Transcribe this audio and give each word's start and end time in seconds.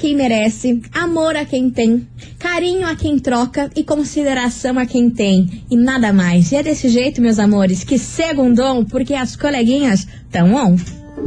quem 0.00 0.16
merece, 0.16 0.80
amor 0.92 1.36
a 1.36 1.44
quem 1.44 1.68
tem, 1.70 2.08
carinho 2.38 2.86
a 2.86 2.96
quem 2.96 3.18
troca 3.18 3.70
e 3.76 3.84
consideração 3.84 4.78
a 4.78 4.86
quem 4.86 5.10
tem. 5.10 5.62
E 5.70 5.76
nada 5.76 6.10
mais. 6.10 6.50
E 6.50 6.56
é 6.56 6.62
desse 6.62 6.88
jeito, 6.88 7.20
meus 7.20 7.38
amores, 7.38 7.84
que 7.84 7.98
segundom, 7.98 8.82
porque 8.82 9.12
as 9.12 9.36
coleguinhas 9.36 10.06
tão 10.30 10.54
on. 10.54 10.76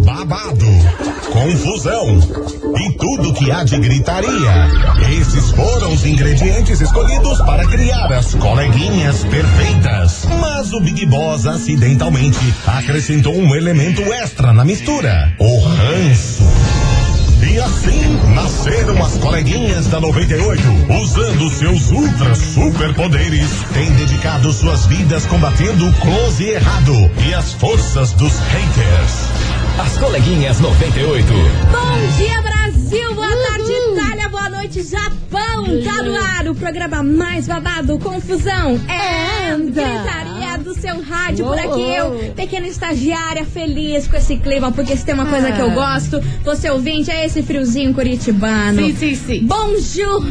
babado, 0.04 0.66
confusão 1.32 2.18
e 2.80 2.98
tudo 2.98 3.34
que 3.36 3.52
há 3.52 3.64
de 3.64 3.78
gritaria. 3.78 4.68
Esses 5.20 5.52
foram 5.52 5.94
os 5.94 6.04
ingredientes 6.04 6.82
escolhidos 6.82 7.38
para 7.42 7.68
criar 7.68 8.12
as 8.12 8.34
coleguinhas 8.34 9.24
perfeitas. 9.26 10.26
Mas 10.42 10.74
o 10.74 10.80
Big 10.82 11.06
Boss 11.06 11.46
acidentalmente 11.46 12.40
acrescentou 12.66 13.36
um 13.36 13.54
elemento 13.56 14.02
extra 14.14 14.52
na 14.52 14.66
mistura: 14.66 15.32
o 15.38 15.60
ranço. 15.60 16.73
E 17.54 17.60
assim 17.60 18.18
nasceram 18.34 19.06
as 19.06 19.16
coleguinhas 19.20 19.86
da 19.86 20.00
98, 20.00 20.60
usando 21.00 21.48
seus 21.52 21.92
ultra 21.92 22.34
superpoderes, 22.34 23.48
têm 23.76 23.92
dedicado 23.92 24.52
suas 24.52 24.88
vidas 24.88 25.28
combatendo 25.28 25.88
o 25.88 25.94
close 26.00 26.44
errado 26.50 27.12
e 27.24 27.32
as 27.32 27.54
forças 27.54 28.12
dos 28.14 28.40
haters. 28.40 29.28
As 29.80 29.96
coleguinhas 30.00 30.60
98. 30.62 31.28
Bom 31.72 32.18
dia, 32.18 32.42
Brasil! 32.42 33.14
Boa 33.14 33.28
tarde, 33.28 33.72
Itália! 33.72 34.30
Boa 34.30 34.50
noite, 34.50 34.82
Japão! 34.82 35.66
Tá 35.84 36.02
no 36.02 36.16
ar 36.16 36.48
o 36.48 36.56
programa 36.56 37.04
mais 37.04 37.46
babado, 37.46 38.00
Confusão 38.00 38.82
é 38.90 39.56
Gritaria 39.56 40.53
do 40.74 40.82
seu 40.82 41.02
rádio. 41.02 41.46
Por 41.46 41.60
aqui 41.60 41.82
eu, 41.82 42.34
pequena 42.36 42.68
estagiária, 42.68 43.46
feliz 43.46 44.08
com 44.08 44.18
esse 44.18 44.38
clima, 44.38 44.72
porque 44.72 44.96
se 44.96 45.06
tem 45.06 45.14
uma 45.14 45.26
coisa 45.26 45.52
que 45.52 45.62
eu 45.62 45.72
gosto, 45.72 46.20
você 46.44 46.70
ouvinte, 46.70 47.12
é 47.12 47.26
esse 47.26 47.44
friozinho 47.44 47.94
curitibano. 47.94 48.80
Sim, 48.80 48.96
sim, 48.96 49.16
sim. 49.16 49.46
Bonjour, 49.46 50.22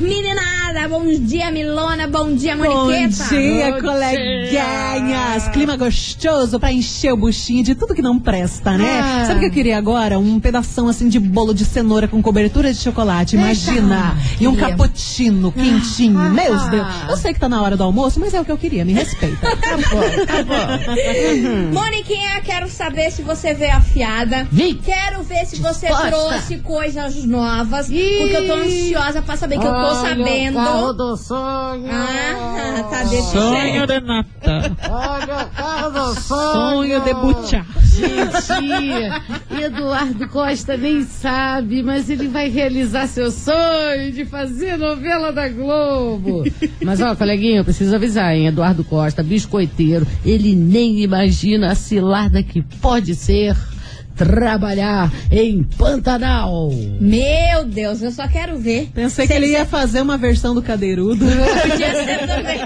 Bom 0.89 1.05
dia, 1.21 1.51
Milona! 1.51 2.07
Bom 2.09 2.35
dia, 2.35 2.57
Bom 2.57 2.65
Moniqueta! 2.65 3.25
dia, 3.29 3.73
Bom 3.73 3.81
coleguinhas! 3.81 5.49
Clima 5.53 5.77
gostoso 5.77 6.59
pra 6.59 6.73
encher 6.73 7.13
o 7.13 7.17
buchinho 7.17 7.63
de 7.63 7.75
tudo 7.75 7.95
que 7.95 8.01
não 8.01 8.19
presta, 8.19 8.77
né? 8.79 9.01
Ah. 9.03 9.25
Sabe 9.27 9.39
o 9.39 9.41
que 9.41 9.47
eu 9.49 9.51
queria 9.53 9.77
agora? 9.77 10.19
Um 10.19 10.41
pedação 10.41 10.89
assim 10.89 11.09
de 11.09 11.21
bolo 11.21 11.53
de 11.55 11.65
cenoura 11.67 12.09
com 12.09 12.23
cobertura 12.23 12.73
de 12.73 12.79
chocolate, 12.79 13.37
imagina! 13.37 14.17
E 14.41 14.49
um 14.49 14.57
cappuccino 14.57 15.53
quentinho, 15.53 16.19
Ah. 16.19 16.31
meu 16.31 16.57
Deus! 16.71 16.87
Eu 17.09 17.17
sei 17.19 17.35
que 17.35 17.41
tá 17.41 17.49
na 17.51 17.61
hora 17.63 17.77
do 17.77 17.85
almoço, 17.85 18.19
mas 18.19 18.33
é 18.33 18.41
o 18.41 18.45
que 18.45 18.51
eu 18.53 18.59
queria, 18.59 18.85
me 18.85 18.93
respeita. 18.95 19.37
tá 19.57 19.77
bom, 19.77 20.27
tá 20.27 20.43
bom. 20.43 21.73
Moniquinha, 21.81 22.41
quero 22.43 22.69
saber 22.71 23.11
se 23.11 23.21
você 23.23 23.53
veio 23.53 23.77
afiada. 23.77 24.49
Vi. 24.51 24.75
Quero 24.75 25.23
ver 25.23 25.45
se 25.47 25.57
você 25.61 25.87
Disposta. 25.87 26.09
trouxe 26.09 26.57
coisas 26.59 27.25
novas. 27.25 27.87
Porque 27.87 28.37
eu 28.37 28.47
tô 28.47 28.55
ansiosa 28.55 29.21
pra 29.23 29.37
saber 29.37 29.59
que 29.59 29.67
eu 29.67 29.73
tô 29.73 29.95
sabendo. 29.97 30.62
Carro 30.65 30.93
do 30.93 31.17
sonho. 31.17 31.87
Ah, 31.91 32.83
tá 32.91 33.07
Sonho 33.07 33.87
de 33.87 34.01
nata, 34.01 34.77
Olha 34.91 35.45
o 35.45 35.57
carro 35.57 35.91
do 35.91 36.21
sonho. 36.21 36.53
sonho 36.53 37.01
de 37.01 37.15
butchar. 37.15 37.67
Gente, 37.93 39.63
Eduardo 39.65 40.27
Costa 40.29 40.77
nem 40.77 41.03
sabe, 41.03 41.83
mas 41.83 42.09
ele 42.09 42.27
vai 42.29 42.49
realizar 42.49 43.07
seu 43.07 43.31
sonho 43.31 44.11
de 44.13 44.25
fazer 44.25 44.77
novela 44.79 45.31
da 45.33 45.49
Globo. 45.49 46.43
Mas 46.83 47.01
ó, 47.03 47.15
coleguinha, 47.15 47.59
eu 47.59 47.65
preciso 47.65 47.95
avisar, 47.95 48.35
hein? 48.35 48.47
Eduardo 48.47 48.83
Costa, 48.85 49.23
biscoiteiro, 49.23 50.07
ele 50.25 50.55
nem 50.55 51.01
imagina 51.03 51.71
a 51.73 51.75
cilada 51.75 52.43
que 52.43 52.63
pode 52.63 53.15
ser 53.15 53.55
trabalhar 54.17 55.13
em 55.31 55.63
Pantanal. 55.63 56.71
Meu 57.01 57.65
Deus, 57.65 58.03
eu 58.03 58.11
só 58.11 58.27
quero 58.29 58.59
ver. 58.59 58.91
Pensei 58.95 59.27
que 59.27 59.33
ele 59.33 59.49
ia 59.49 59.65
fazer 59.65 60.01
uma 60.01 60.17
versão 60.19 60.55
do 60.55 60.63
cadeirudo. 60.63 61.25
Podia 61.63 62.05
ser 62.05 62.27
também. 62.27 62.61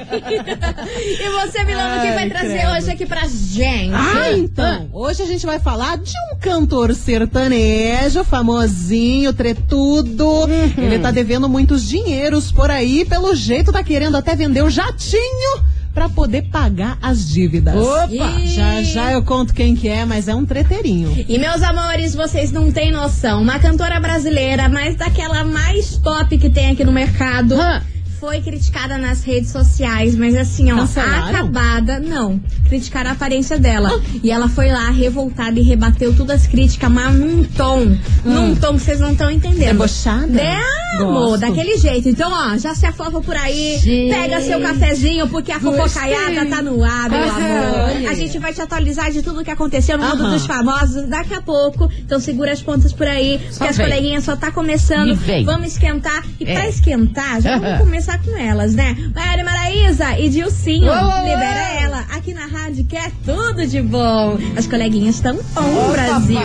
e 0.99 1.29
você, 1.31 1.65
Milano, 1.65 1.99
o 1.99 2.01
que 2.01 2.09
Ai, 2.09 2.15
vai 2.15 2.29
trazer 2.29 2.59
credo. 2.59 2.73
hoje 2.73 2.91
aqui 2.91 3.07
pra 3.07 3.27
gente? 3.27 3.95
Ah, 3.95 4.33
então. 4.33 4.89
Hoje 4.93 5.23
a 5.23 5.27
gente 5.27 5.47
vai 5.47 5.59
falar 5.59 5.99
de 5.99 6.13
um 6.33 6.39
cantor 6.39 6.95
sertanejo, 6.95 8.25
famosinho, 8.25 9.33
tretudo. 9.33 10.49
Ele 10.77 10.99
tá 10.99 11.11
devendo 11.11 11.49
muitos 11.49 11.87
dinheiros 11.89 12.51
por 12.53 12.71
aí, 12.71 13.05
pelo 13.05 13.35
jeito 13.35 13.73
tá 13.73 13.83
querendo 13.83 14.17
até 14.17 14.35
vender 14.35 14.63
o 14.63 14.71
jatinho 14.71 15.76
pra 15.97 16.11
poder 16.11 16.43
pagar 16.51 16.99
as 17.01 17.27
dívidas. 17.27 17.75
Opa! 17.75 18.07
Ih. 18.13 18.47
Já 18.49 18.83
já 18.83 19.13
eu 19.13 19.23
conto 19.23 19.55
quem 19.55 19.75
que 19.75 19.89
é, 19.89 20.05
mas 20.05 20.29
é 20.29 20.35
um 20.35 20.45
treteirinho. 20.45 21.25
E 21.27 21.39
meus 21.39 21.63
amores, 21.63 22.15
vocês 22.15 22.53
não 22.53 22.71
têm 22.71 22.93
noção. 22.93 23.41
Uma 23.41 23.59
cantora 23.59 23.99
brasileira, 23.99 24.69
mas 24.69 24.95
daquela 24.95 25.43
mais 25.43 25.97
top 25.97 26.37
que 26.37 26.51
tem 26.51 26.71
aqui 26.71 26.85
no 26.85 26.93
mercado. 26.93 27.55
Hã? 27.55 27.83
Foi 28.21 28.41
criticada 28.41 28.97
nas 28.97 29.23
redes 29.23 29.51
sociais, 29.51 30.15
mas 30.15 30.35
assim, 30.37 30.73
ó, 30.73 30.77
Cancelaram? 30.79 31.27
acabada, 31.29 32.01
não. 32.01 32.41
Criticaram 32.69 33.11
a 33.11 33.13
aparência 33.13 33.59
dela. 33.59 33.91
E 34.23 34.31
ela 34.31 34.49
foi 34.49 34.69
lá, 34.71 34.89
revoltada, 34.91 35.61
e 35.61 35.63
rebateu 35.63 36.15
todas 36.17 36.43
as 36.43 36.47
críticas, 36.47 36.91
mas 36.91 37.15
num 37.15 37.45
tom. 37.45 37.95
Num 38.25 38.55
tom 38.57 38.75
que 38.75 38.81
vocês 38.81 39.01
não 39.01 39.13
estão 39.13 39.31
entendendo. 39.31 39.67
Debochada? 39.73 40.41
É, 40.41 40.57
amor, 40.99 41.37
daquele 41.39 41.77
jeito. 41.77 42.09
Então, 42.09 42.31
ó, 42.33 42.57
já 42.57 42.75
se 42.75 42.87
afofa 42.87 43.21
por 43.21 43.37
aí, 43.37 43.79
Gente. 43.79 44.15
pega 44.15 44.41
seu 44.41 44.61
cafezinho, 44.61 45.29
porque 45.29 45.53
a 45.53 45.61
fofocaiada 45.61 46.47
tá 46.47 46.63
no 46.63 46.83
ar, 46.83 47.11
meu 47.11 47.23
amor. 47.23 48.09
A 48.09 48.15
gente 48.15 48.39
vai 48.39 48.55
te 48.55 48.63
atualizar 48.63 49.13
de 49.13 49.21
tudo 49.23 49.45
que 49.45 49.51
aconteceu 49.51 49.99
no 49.99 50.07
mundo 50.09 50.31
dos 50.31 50.47
famosos 50.47 51.07
daqui 51.07 51.35
a 51.35 51.43
pouco. 51.43 51.91
Então 52.05 52.19
segura 52.19 52.53
as 52.53 52.63
pontas 52.63 52.93
por 52.95 53.07
aí, 53.07 53.39
Só 53.51 53.65
que 53.65 53.71
as 53.71 53.77
vem. 53.77 53.87
coleguinhas 53.87 54.25
só 54.25 54.35
tá 54.37 54.51
começando. 54.51 55.15
Vamos 55.45 55.69
esquentar. 55.73 56.25
E 56.41 56.45
É. 56.45 56.55
pra 56.55 56.69
esquentar, 56.69 57.41
já 57.43 57.59
vamos 57.59 57.79
começar 57.81 58.06
com 58.19 58.37
elas, 58.37 58.75
né? 58.75 58.97
Maiara 59.15 59.45
Maraísa 59.45 60.19
e 60.19 60.29
Dilcinho, 60.29 60.91
Ô! 60.91 61.23
libera 61.25 61.73
ela. 61.81 62.01
Aqui 62.13 62.33
na 62.33 62.47
rádio 62.47 62.85
que 62.85 62.97
é 62.97 63.11
tudo 63.25 63.67
de 63.67 63.83
bom. 63.83 64.39
As 64.57 64.67
coleguinhas 64.67 65.17
estão 65.17 65.39
on, 65.57 65.93
Brasil. 65.93 66.41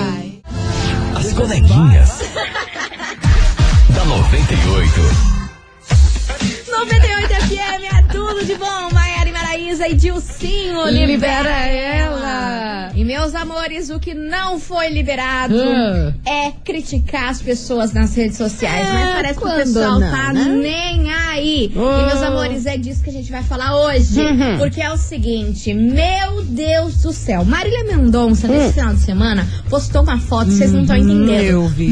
As 1.15 1.33
coleguinhas. 1.33 2.19
da 3.93 4.05
98. 4.05 5.01
98 6.71 7.33
FM 7.47 7.83
é 7.93 8.01
tudo 8.11 8.45
de 8.45 8.55
bom. 8.55 8.89
Maiara 8.93 9.10
e 9.79 9.91
e 9.91 9.95
Dilcinho, 9.95 10.85
libera, 10.87 11.05
Libera 11.05 11.49
ela. 11.49 12.19
ela. 12.19 12.91
E 12.95 13.05
meus 13.05 13.33
amores, 13.35 13.89
o 13.89 13.99
que 13.99 14.13
não 14.13 14.59
foi 14.59 14.89
liberado 14.89 15.55
Ah. 15.57 16.13
é 16.25 16.51
criticar 16.63 17.29
as 17.29 17.41
pessoas 17.41 17.93
nas 17.93 18.15
redes 18.15 18.37
sociais. 18.37 18.87
É, 18.87 18.93
mas 18.93 19.15
parece 19.15 19.39
que 19.39 19.45
o 19.45 19.55
pessoal 19.55 19.99
não, 19.99 20.11
tá 20.11 20.33
né? 20.33 20.43
nem 20.45 21.09
aí. 21.11 21.71
Oh. 21.75 22.01
E 22.01 22.05
meus 22.07 22.21
amores, 22.21 22.65
é 22.65 22.77
disso 22.77 23.03
que 23.03 23.09
a 23.09 23.13
gente 23.13 23.31
vai 23.31 23.43
falar 23.43 23.77
hoje. 23.77 24.19
Uhum. 24.19 24.57
Porque 24.57 24.81
é 24.81 24.91
o 24.91 24.97
seguinte, 24.97 25.73
meu 25.73 26.43
Deus 26.43 27.01
do 27.01 27.13
céu. 27.13 27.45
Marília 27.45 27.83
Mendonça, 27.85 28.47
nesse 28.47 28.73
final 28.73 28.93
de 28.93 29.01
semana, 29.01 29.47
postou 29.69 30.03
uma 30.03 30.19
foto, 30.19 30.51
vocês 30.51 30.71
não 30.71 30.81
estão 30.81 30.97
entendendo. 30.97 31.31
eu 31.31 31.67
vi. 31.67 31.87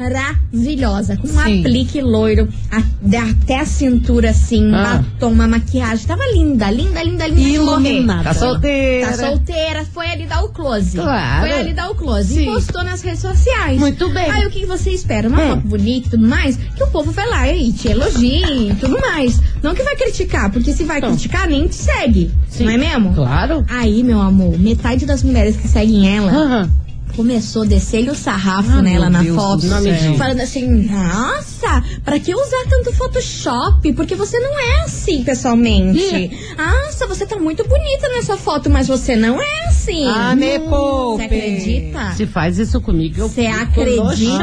Maravilhosa, 0.00 1.16
com 1.18 1.28
um 1.28 1.30
Sim. 1.44 1.60
aplique 1.60 2.00
loiro 2.00 2.48
a- 2.70 2.82
de- 3.02 3.16
até 3.16 3.60
a 3.60 3.66
cintura, 3.66 4.30
assim, 4.30 4.72
Ah. 4.74 5.02
batom, 5.18 5.32
uma 5.32 5.46
maquiagem. 5.46 6.06
Tava 6.06 6.24
linda, 6.32 6.70
linda, 6.70 7.02
linda, 7.02 7.26
linda. 7.26 7.40
Iluminada. 7.40 8.24
Tá 8.24 8.34
solteira. 8.34 9.06
Tá 9.08 9.16
solteira, 9.28 9.84
foi 9.92 10.06
ali 10.10 10.26
dar 10.26 10.42
o 10.42 10.48
close. 10.48 10.96
Claro. 10.96 11.40
Foi 11.46 11.52
ali 11.52 11.72
dar 11.74 11.90
o 11.90 11.94
close. 11.94 12.34
Sim. 12.34 12.42
E 12.42 12.46
postou 12.46 12.82
nas 12.82 13.02
redes 13.02 13.20
sociais. 13.20 13.78
Muito 13.78 14.08
bem. 14.08 14.30
Aí 14.30 14.46
o 14.46 14.50
que 14.50 14.64
você 14.64 14.90
espera? 14.90 15.28
Uma 15.28 15.42
Hum. 15.42 15.48
foto 15.50 15.68
bonita 15.68 16.08
e 16.08 16.10
tudo 16.10 16.26
mais, 16.26 16.56
que 16.56 16.82
o 16.82 16.86
povo 16.86 17.10
vai 17.12 17.28
lá 17.28 17.48
e 17.52 17.70
te 17.72 17.88
elogie 17.88 18.70
e 18.70 18.74
tudo 18.80 18.98
mais. 19.00 19.38
Não 19.62 19.74
que 19.74 19.82
vai 19.82 19.96
criticar, 19.96 20.50
porque 20.50 20.72
se 20.72 20.84
vai 20.84 20.98
Então. 20.98 21.10
criticar, 21.10 21.46
nem 21.46 21.66
te 21.68 21.74
segue. 21.74 22.30
Sim. 22.48 22.64
Não 22.64 22.72
é 22.72 22.78
mesmo? 22.78 23.14
Claro. 23.14 23.64
Aí, 23.68 24.02
meu 24.02 24.20
amor, 24.20 24.58
metade 24.58 25.04
das 25.04 25.22
mulheres 25.22 25.56
que 25.56 25.68
seguem 25.68 26.16
ela. 26.16 26.68
Começou 27.10 27.62
a 27.62 27.66
descer 27.66 28.08
o 28.08 28.14
sarrafo 28.14 28.70
Ah, 28.70 28.82
nela 28.82 29.10
na 29.10 29.22
Deus 29.22 29.36
foto. 29.36 29.66
Falando 30.16 30.40
assim, 30.40 30.66
nossa, 30.90 31.82
pra 32.04 32.18
que 32.18 32.34
usar 32.34 32.64
tanto 32.68 32.92
Photoshop? 32.92 33.92
Porque 33.92 34.14
você 34.14 34.38
não 34.38 34.58
é 34.58 34.80
assim 34.82 35.22
pessoalmente. 35.24 36.30
Nossa, 36.56 37.06
você 37.06 37.26
tá 37.26 37.36
muito 37.36 37.66
bonita 37.66 38.08
nessa 38.08 38.36
foto, 38.36 38.68
mas 38.70 38.88
você 38.88 39.16
não 39.16 39.40
é 39.40 39.66
assim. 39.68 40.06
Ah, 40.06 40.34
me 40.36 40.58
Você 40.58 40.58
poupe. 40.68 41.24
acredita? 41.24 42.12
Se 42.16 42.26
faz 42.26 42.58
isso 42.58 42.80
comigo, 42.80 43.20
eu 43.20 43.28
Você 43.28 43.46
acredita? 43.46 44.38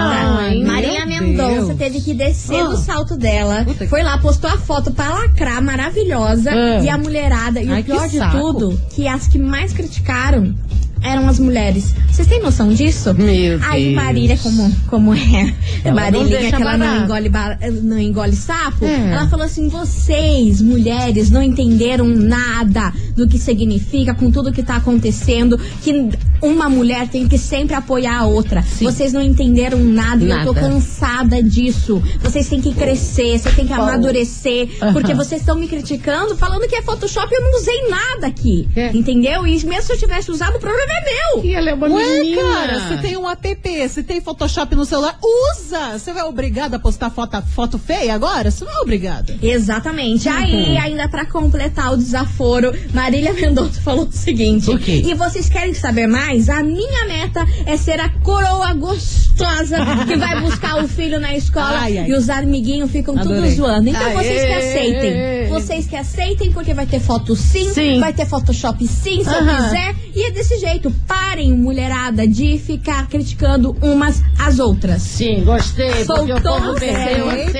Maria 0.65 1.05
Mendonça 1.05 1.75
teve 1.75 2.01
que 2.01 2.13
descer 2.13 2.59
Ah. 2.61 2.67
do 2.69 2.77
salto 2.77 3.15
dela. 3.17 3.63
Puta 3.65 3.87
Foi 3.87 4.03
lá, 4.03 4.17
postou 4.17 4.49
a 4.49 4.57
foto 4.57 4.91
pra 4.91 5.09
lacrar, 5.09 5.61
maravilhosa. 5.61 6.51
Ah. 6.51 6.81
E 6.83 6.89
a 6.89 6.97
mulherada. 6.97 7.61
E 7.61 7.69
Ai, 7.71 7.81
o 7.81 7.83
pior 7.83 8.07
de 8.07 8.19
tudo, 8.31 8.81
que 8.91 9.07
as 9.07 9.27
que 9.27 9.37
mais 9.37 9.73
criticaram 9.73 10.55
eram 11.01 11.27
as 11.27 11.39
mulheres. 11.39 11.93
Vocês 12.11 12.27
têm 12.27 12.41
noção 12.41 12.69
disso? 12.73 13.13
Meu 13.13 13.59
Aí 13.63 13.83
Deus. 13.85 13.95
Marília, 13.95 14.37
como, 14.37 14.75
como 14.87 15.13
é 15.13 15.53
Ela 15.83 15.95
Marilinha, 15.95 16.49
que 16.51 16.55
ela 16.61 16.77
não 16.77 17.03
engole, 17.03 17.31
não 17.83 17.99
engole 17.99 18.35
sapo, 18.35 18.85
É. 18.85 19.11
ela 19.11 19.27
falou 19.27 19.45
assim: 19.45 19.67
vocês, 19.69 20.61
mulheres, 20.61 21.29
não 21.29 21.41
entenderam 21.43 22.07
nada 22.07 22.91
do 23.15 23.27
que 23.27 23.37
significa 23.37 24.13
com 24.13 24.31
tudo 24.31 24.51
que 24.51 24.63
tá 24.63 24.77
acontecendo, 24.77 25.57
que 25.83 26.09
uma 26.41 26.69
mulher 26.69 27.07
tem 27.07 27.27
que 27.27 27.37
sempre 27.37 27.75
apoiar 27.75 28.19
a 28.19 28.25
outra. 28.25 28.61
Vocês 28.61 29.11
não 29.13 29.21
entenderam 29.21 29.79
nada, 29.83 30.23
e 30.23 30.29
eu 30.29 30.45
tô 30.45 30.53
Nada. 30.53 30.67
cansada 30.69 31.41
disso. 31.41 32.01
Vocês 32.21 32.47
têm 32.47 32.61
que 32.61 32.73
crescer, 32.73 33.39
vocês 33.39 33.55
têm 33.55 33.65
que 33.67 33.73
amadurecer, 33.73 34.69
porque 34.93 35.13
vocês 35.13 35.41
estão 35.41 35.55
me 35.57 35.67
criticando, 35.67 36.35
falando 36.37 36.67
que 36.67 36.75
é 36.75 36.81
Photoshop, 36.81 37.27
eu 37.33 37.41
não 37.41 37.57
usei 37.59 37.89
nada 37.89 38.27
aqui. 38.27 38.67
É. 38.75 38.91
Entendeu? 38.95 39.45
E 39.47 39.51
mesmo 39.65 39.83
se 39.83 39.93
eu 39.93 39.97
tivesse 39.97 40.29
usado, 40.31 40.57
o 40.57 40.59
problema 40.59 40.91
é 40.93 40.96
meu. 41.05 41.43
E 41.45 41.53
ela 41.53 41.69
é 41.69 41.73
uma 41.73 41.87
Ué, 41.89 42.19
menina. 42.19 42.41
cara, 42.41 42.87
se 42.89 42.97
tem 43.01 43.17
um 43.17 43.29
app, 43.29 43.89
se 43.89 44.03
tem 44.03 44.21
Photoshop 44.21 44.75
no 44.75 44.85
celular, 44.85 45.17
usa! 45.21 45.97
Você 45.97 46.11
vai 46.13 46.23
obrigada 46.23 46.77
a 46.77 46.79
postar 46.79 47.09
foto, 47.09 47.41
foto 47.53 47.77
feia 47.77 48.13
agora? 48.13 48.49
Você 48.51 48.63
não 48.65 48.71
é 48.71 48.79
obrigada. 48.79 49.35
Exatamente. 49.41 50.27
Aí, 50.29 50.77
ainda 50.77 51.07
pra 51.09 51.25
completar 51.25 51.93
o 51.93 51.97
desaforo, 51.97 52.71
Marília 52.93 53.33
Mendonça 53.37 53.81
falou 53.81 54.05
o 54.05 54.11
seguinte: 54.11 54.69
O 54.69 54.77
quê? 54.77 55.03
E 55.05 55.13
vocês 55.13 55.49
querem 55.49 55.73
saber 55.73 56.07
mais? 56.07 56.49
A 56.49 56.63
minha 56.63 57.05
meta 57.05 57.45
é 57.65 57.75
ser 57.77 57.99
a 57.99 58.09
coroa 58.09 58.73
gostosa 58.73 59.77
que 60.07 60.15
vai 60.15 60.41
buscar 60.41 60.83
o 60.83 60.87
filho 60.87 61.19
na 61.19 61.35
escola 61.35 61.79
Ai, 61.81 61.97
ai. 61.97 62.09
e 62.09 62.13
os 62.13 62.29
amiguinhos 62.29 62.91
ficam 62.91 63.15
tudo 63.17 63.33
Adorei. 63.33 63.51
zoando. 63.51 63.89
Então 63.89 64.05
Aê. 64.07 64.13
vocês 64.13 64.45
que 64.45 64.53
aceitem. 64.53 65.47
Vocês 65.49 65.87
que 65.87 65.95
aceitem, 65.95 66.51
porque 66.51 66.73
vai 66.73 66.85
ter 66.85 66.99
foto 66.99 67.35
sim, 67.35 67.71
Sim. 67.73 67.99
vai 67.99 68.13
ter 68.13 68.25
Photoshop 68.25 68.85
sim, 68.87 69.23
se 69.23 69.29
eu 69.29 69.33
Aham. 69.39 69.63
quiser. 69.63 69.95
E 70.15 70.23
é 70.27 70.31
desse 70.31 70.57
jeito. 70.59 70.76
Parem, 71.07 71.53
mulherada, 71.53 72.27
de 72.27 72.57
ficar 72.57 73.07
criticando 73.07 73.75
umas 73.81 74.21
às 74.37 74.59
outras. 74.59 75.01
Sim, 75.01 75.43
gostei, 75.43 76.05
porque 76.05 76.31
o 76.31 76.37
Soltou 76.41 76.53
povo 76.53 76.71
a 76.71 76.75
perdeu 76.75 77.25
uma 77.25 77.37
Eita, 77.37 77.59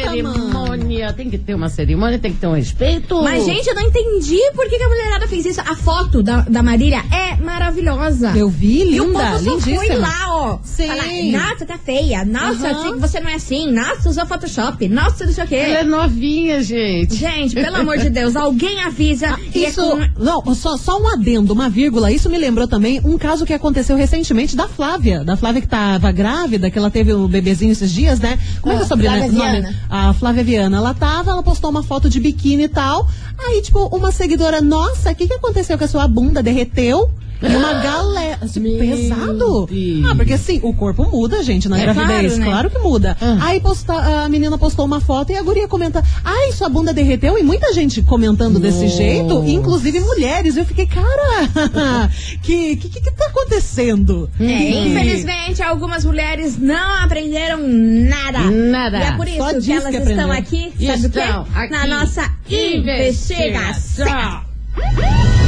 Tem 1.13 1.29
que 1.29 1.37
ter 1.37 1.53
uma 1.55 1.69
cerimônia, 1.69 2.19
tem 2.19 2.33
que 2.33 2.39
ter 2.39 2.47
um 2.47 2.53
respeito. 2.53 3.21
Mas, 3.23 3.45
gente, 3.45 3.67
eu 3.67 3.75
não 3.75 3.81
entendi 3.83 4.39
por 4.55 4.67
que, 4.69 4.77
que 4.77 4.83
a 4.83 4.87
mulherada 4.89 5.27
fez 5.27 5.45
isso. 5.45 5.61
A 5.61 5.75
foto 5.75 6.21
da, 6.23 6.41
da 6.41 6.61
Marília 6.63 7.03
é 7.11 7.35
maravilhosa. 7.41 8.31
Eu 8.35 8.49
vi, 8.49 8.93
E 8.93 9.01
o 9.01 9.05
linda, 9.07 9.19
povo 9.31 9.43
só 9.43 9.59
foi 9.59 9.95
lá, 9.95 10.25
ó. 10.29 10.59
Sim. 10.63 10.87
Falar, 10.87 11.05
nossa, 11.49 11.65
tá 11.65 11.77
feia. 11.77 12.23
Nossa, 12.25 12.69
Aham. 12.69 12.97
você 12.99 13.19
não 13.19 13.29
é 13.29 13.35
assim. 13.35 13.71
Nossa, 13.71 14.09
usou 14.09 14.25
Photoshop. 14.25 14.87
Nossa, 14.87 15.25
não 15.25 15.33
sei 15.33 15.43
o 15.43 15.47
quê. 15.47 15.55
Ela 15.55 15.79
é 15.79 15.83
novinha, 15.83 16.61
gente. 16.63 17.15
Gente, 17.15 17.55
pelo 17.55 17.75
amor 17.77 17.97
de 17.97 18.09
Deus, 18.09 18.35
alguém 18.35 18.81
avisa. 18.81 19.37
e 19.53 19.65
é 19.65 19.69
Isso, 19.69 19.81
com- 19.81 20.23
não, 20.23 20.55
só, 20.55 20.77
só 20.77 20.99
um 21.01 21.07
adendo, 21.13 21.53
uma 21.53 21.69
vírgula. 21.69 22.11
Isso 22.11 22.29
me 22.29 22.37
lembrou 22.37 22.67
também 22.67 23.01
um 23.03 23.17
caso 23.17 23.45
que 23.45 23.53
aconteceu 23.53 23.95
recentemente 23.97 24.55
da 24.55 24.67
Flávia. 24.67 25.23
Da 25.23 25.35
Flávia 25.35 25.61
que 25.61 25.67
tava 25.67 26.11
grávida, 26.11 26.69
que 26.69 26.77
ela 26.77 26.89
teve 26.91 27.13
o 27.13 27.27
bebezinho 27.27 27.71
esses 27.71 27.91
dias, 27.91 28.19
né? 28.19 28.37
Como 28.61 28.73
é 28.73 28.77
que 28.77 28.81
é 28.81 28.83
Ah, 28.83 28.85
o 28.85 28.87
sobrenome? 28.87 29.29
Flávia 29.29 29.37
nome? 29.37 29.61
Viana. 29.61 29.75
A 29.89 30.13
Flávia 30.13 30.43
Viana. 30.43 30.77
Ela 30.77 30.93
tava, 30.97 31.31
ela 31.31 31.43
postou 31.43 31.69
uma 31.69 31.83
foto 31.83 32.09
de 32.09 32.19
biquíni 32.19 32.63
e 32.63 32.69
tal. 32.69 33.07
Aí, 33.37 33.61
tipo, 33.61 33.85
uma 33.95 34.11
seguidora, 34.11 34.61
nossa, 34.61 35.11
o 35.11 35.15
que, 35.15 35.27
que 35.27 35.33
aconteceu 35.33 35.77
com 35.77 35.83
a 35.83 35.87
sua 35.87 36.07
bunda? 36.07 36.43
Derreteu? 36.43 37.09
E 37.41 37.55
uma 37.55 37.73
galera. 37.73 38.37
assim, 38.41 38.59
Meu 38.59 38.77
pesado. 38.79 39.65
Deus. 39.67 40.05
Ah, 40.09 40.15
porque 40.15 40.33
assim, 40.33 40.59
o 40.63 40.73
corpo 40.73 41.03
muda, 41.09 41.43
gente, 41.43 41.69
na 41.69 41.77
É 41.79 41.83
gravidez. 41.83 42.33
claro, 42.33 42.39
né? 42.39 42.45
Claro 42.45 42.69
que 42.69 42.79
muda. 42.79 43.17
Ah. 43.21 43.37
Aí 43.41 43.59
posta, 43.59 43.93
a 44.23 44.29
menina 44.29 44.57
postou 44.57 44.85
uma 44.85 44.99
foto 44.99 45.31
e 45.31 45.35
a 45.37 45.41
guria 45.41 45.67
comenta: 45.67 46.03
Ai, 46.23 46.51
sua 46.51 46.67
bunda 46.69 46.93
derreteu. 46.93 47.37
E 47.37 47.43
muita 47.43 47.71
gente 47.73 48.01
comentando 48.01 48.59
desse 48.59 48.83
Nossa. 48.85 48.97
jeito, 48.97 49.43
inclusive 49.47 49.99
mulheres. 49.99 50.57
Eu 50.57 50.65
fiquei, 50.65 50.85
cara, 50.87 51.49
que, 52.41 52.75
que, 52.77 52.89
que, 52.89 53.01
que 53.01 53.11
tá 53.11 53.25
acontecendo? 53.27 54.29
É, 54.39 54.45
Que- 54.47 54.77
infelizmente, 54.87 55.61
algumas 55.61 56.03
mulheres 56.05 56.57
não 56.57 56.93
aprenderam 57.03 57.59
nada. 57.67 58.39
Nada. 58.49 58.97
E 58.99 59.03
é 59.03 59.11
por 59.11 59.27
Só 59.27 59.33
isso 59.51 59.59
que 59.59 59.59
diz 59.61 59.69
elas 59.69 59.89
que 59.95 59.97
estão 60.11 60.31
aqui, 60.31 60.73
sabe 60.85 61.05
o 61.05 61.09
quê? 61.09 61.19
Estão 61.19 61.45
aqui. 61.53 61.71
Na 61.71 61.87
nossa 61.87 62.31
investigação. 62.49 64.41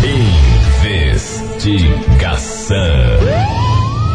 Investigação. 0.04 1.39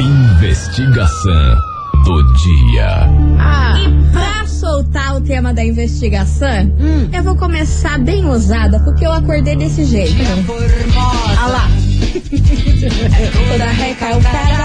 Investigação 0.00 1.56
do 2.06 2.32
dia. 2.32 2.88
Ah, 3.38 3.74
E 3.78 4.12
pra 4.12 4.46
soltar 4.46 5.16
o 5.16 5.20
tema 5.20 5.52
da 5.52 5.62
investigação, 5.62 6.72
eu 7.12 7.22
vou 7.22 7.36
começar 7.36 7.98
bem 7.98 8.24
ousada, 8.24 8.80
porque 8.80 9.06
eu 9.06 9.12
acordei 9.12 9.56
desse 9.56 9.84
jeito. 9.84 10.14
Olha 10.96 11.46
lá. 11.46 11.68
Toda 13.50 13.64
recalcada. 13.66 14.64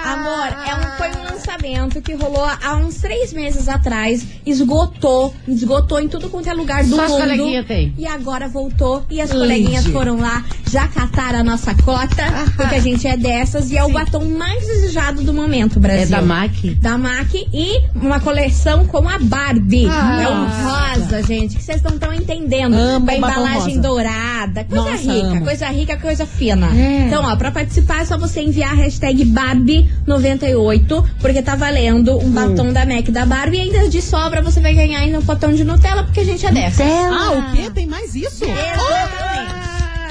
Amor, 0.05 0.47
é 0.67 0.75
um, 0.75 0.97
foi 0.97 1.09
um 1.35 1.36
lançamento 1.47 2.03
que 2.03 2.15
rolou 2.15 2.45
há 2.45 2.77
uns 2.77 2.97
três 2.97 3.33
meses 3.33 3.69
atrás. 3.69 4.27
Esgotou, 4.45 5.35
esgotou 5.47 6.01
em 6.01 6.09
tudo 6.09 6.29
quanto 6.29 6.49
é 6.49 6.55
lugar 6.55 6.83
do 6.85 6.97
Só 6.97 7.05
as 7.05 7.11
mundo. 7.11 7.21
coleguinhas 7.21 7.67
tem. 7.67 7.95
E 7.97 8.07
agora 8.07 8.49
voltou 8.49 9.05
e 9.09 9.21
as 9.21 9.31
Linde. 9.31 9.41
coleguinhas 9.41 9.87
foram 9.87 10.19
lá, 10.19 10.45
já 10.71 10.89
cataram 10.89 11.41
a 11.41 11.45
nossa 11.45 11.75
cota, 11.75 12.25
porque 12.57 12.75
a 12.75 12.81
gente 12.81 13.07
é 13.07 13.17
dessas 13.17 13.71
e 13.71 13.77
é 13.77 13.85
o 13.85 13.91
batom 13.91 14.25
mais 14.25 14.67
desejado 14.67 15.23
do 15.23 15.33
momento, 15.33 15.79
Brasil. 15.79 16.03
É 16.03 16.07
da 16.07 16.23
MAC? 16.23 16.75
da 16.75 16.99
MAC 16.99 17.49
e 17.53 17.81
uma 17.95 18.19
coleção 18.21 18.87
com 18.87 19.09
a 19.09 19.19
Barbie. 19.19 19.87
Ah. 19.89 20.23
é 20.23 20.29
um 20.29 21.01
rosa, 21.05 21.23
gente, 21.23 21.57
que 21.57 21.63
vocês 21.63 21.81
não 21.83 21.93
estão 21.93 22.13
entendendo. 22.13 22.75
Amo 22.75 23.07
Com 23.07 23.13
a 23.13 23.17
embalagem 23.17 23.81
dourada, 23.81 24.65
coisa 24.65 24.91
Nossa, 24.91 25.13
rica, 25.13 25.27
amo. 25.29 25.45
coisa 25.45 25.67
rica, 25.69 25.97
coisa 25.97 26.27
fina. 26.27 26.67
É. 26.77 27.07
Então, 27.07 27.25
ó, 27.25 27.37
pra 27.37 27.51
participar 27.51 28.03
é 28.03 28.05
só 28.05 28.19
você 28.19 28.41
enviar 28.41 28.73
a 28.73 28.75
hashtag 28.75 29.25
Barbie98, 29.27 31.05
porque 31.21 31.43
tá 31.47 31.55
valendo 31.57 32.17
Hum. 32.19 32.25
um 32.27 32.31
batom 32.31 32.73
da 32.73 32.85
MAC 32.85 33.11
da 33.13 33.25
Barbie 33.25 33.57
e 33.59 33.61
ainda 33.61 33.89
de 33.89 34.03
sobra 34.03 34.43
você 34.43 34.61
vai 34.61 34.75
ganhar 34.75 34.99
ainda 35.01 35.19
um 35.21 35.23
potão 35.23 35.53
de 35.55 35.63
Nutella, 35.65 36.03
porque 36.05 36.21
a 36.21 36.25
gente 36.25 36.45
é 36.45 36.51
dessa. 36.51 36.83
Ah, 36.85 37.33
o 37.33 37.57
quê? 37.57 37.71
Tem 37.73 37.87
mais 37.87 38.15
isso? 38.17 38.45
Exatamente. 38.45 39.67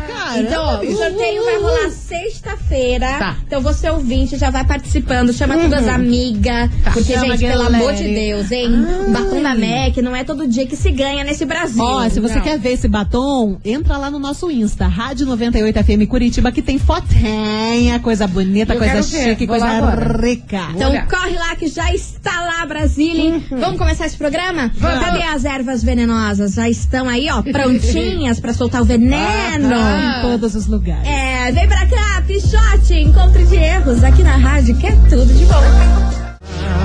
Caramba, 0.08 0.39
Então, 0.39 0.65
ó, 0.65 0.80
o 0.82 0.98
sorteio 0.98 1.44
vai 1.46 1.58
rolar 1.58 1.89
sexta-feira. 1.89 3.08
Tá. 3.20 3.36
Então 3.46 3.62
você 3.62 3.89
ouvinte 3.89 4.38
já 4.38 4.50
vai 4.50 4.65
participando, 4.65 5.32
chama 5.34 5.58
todas 5.58 5.84
as 5.84 5.88
amigas. 5.88 6.70
Porque, 6.94 7.13
Chama 7.13 7.38
gente, 7.38 7.39
pelo 7.48 7.63
galera. 7.63 7.77
amor 7.84 7.94
de 7.94 8.04
Deus, 8.04 8.51
hein? 8.51 8.70
Um 9.08 9.12
batom 9.13 9.42
da 9.42 9.54
MAC 9.56 9.85
não 10.01 10.15
é 10.15 10.23
todo 10.23 10.47
dia 10.47 10.65
que 10.65 10.75
se 10.75 10.91
ganha 10.91 11.23
nesse 11.23 11.45
Brasil. 11.45 11.83
Ó, 11.83 12.07
se 12.09 12.19
você 12.19 12.35
Não. 12.35 12.41
quer 12.41 12.59
ver 12.59 12.73
esse 12.73 12.87
batom, 12.87 13.57
entra 13.63 13.97
lá 13.97 14.09
no 14.11 14.19
nosso 14.19 14.49
Insta, 14.51 14.87
Rádio 14.87 15.25
98FM 15.27 16.07
Curitiba, 16.07 16.51
que 16.51 16.61
tem 16.61 16.77
fotinha, 16.79 17.99
coisa 17.99 18.27
bonita, 18.27 18.73
Eu 18.73 18.77
coisa 18.79 19.01
chique, 19.03 19.45
vou 19.45 19.57
coisa 19.59 19.89
rica. 20.21 20.67
Então 20.75 20.89
Olha. 20.91 21.05
corre 21.07 21.35
lá 21.37 21.55
que 21.55 21.67
já 21.67 21.93
está 21.93 22.41
lá, 22.41 22.65
Brasília. 22.65 23.41
Vamos 23.49 23.77
começar 23.77 24.05
esse 24.05 24.17
programa? 24.17 24.71
Vamos. 24.75 24.99
Cadê 24.99 25.23
as 25.23 25.45
ervas 25.45 25.83
venenosas? 25.83 26.53
Já 26.53 26.69
estão 26.69 27.07
aí, 27.09 27.27
ó, 27.31 27.41
prontinhas 27.41 28.39
pra 28.39 28.53
soltar 28.53 28.81
o 28.81 28.85
veneno. 28.85 29.69
Ah, 29.73 30.19
Em 30.19 30.21
todos 30.21 30.55
os 30.55 30.67
lugares. 30.67 31.07
É, 31.07 31.51
vem 31.51 31.67
pra 31.67 31.85
cá, 31.87 32.21
Pichote, 32.27 32.93
encontro 32.93 33.45
de 33.45 33.55
erros 33.55 34.03
aqui 34.03 34.23
na 34.23 34.35
rádio, 34.37 34.75
que 34.77 34.87
é 34.87 34.91
tudo 35.09 35.25
de 35.33 35.45
bom. 35.45 35.63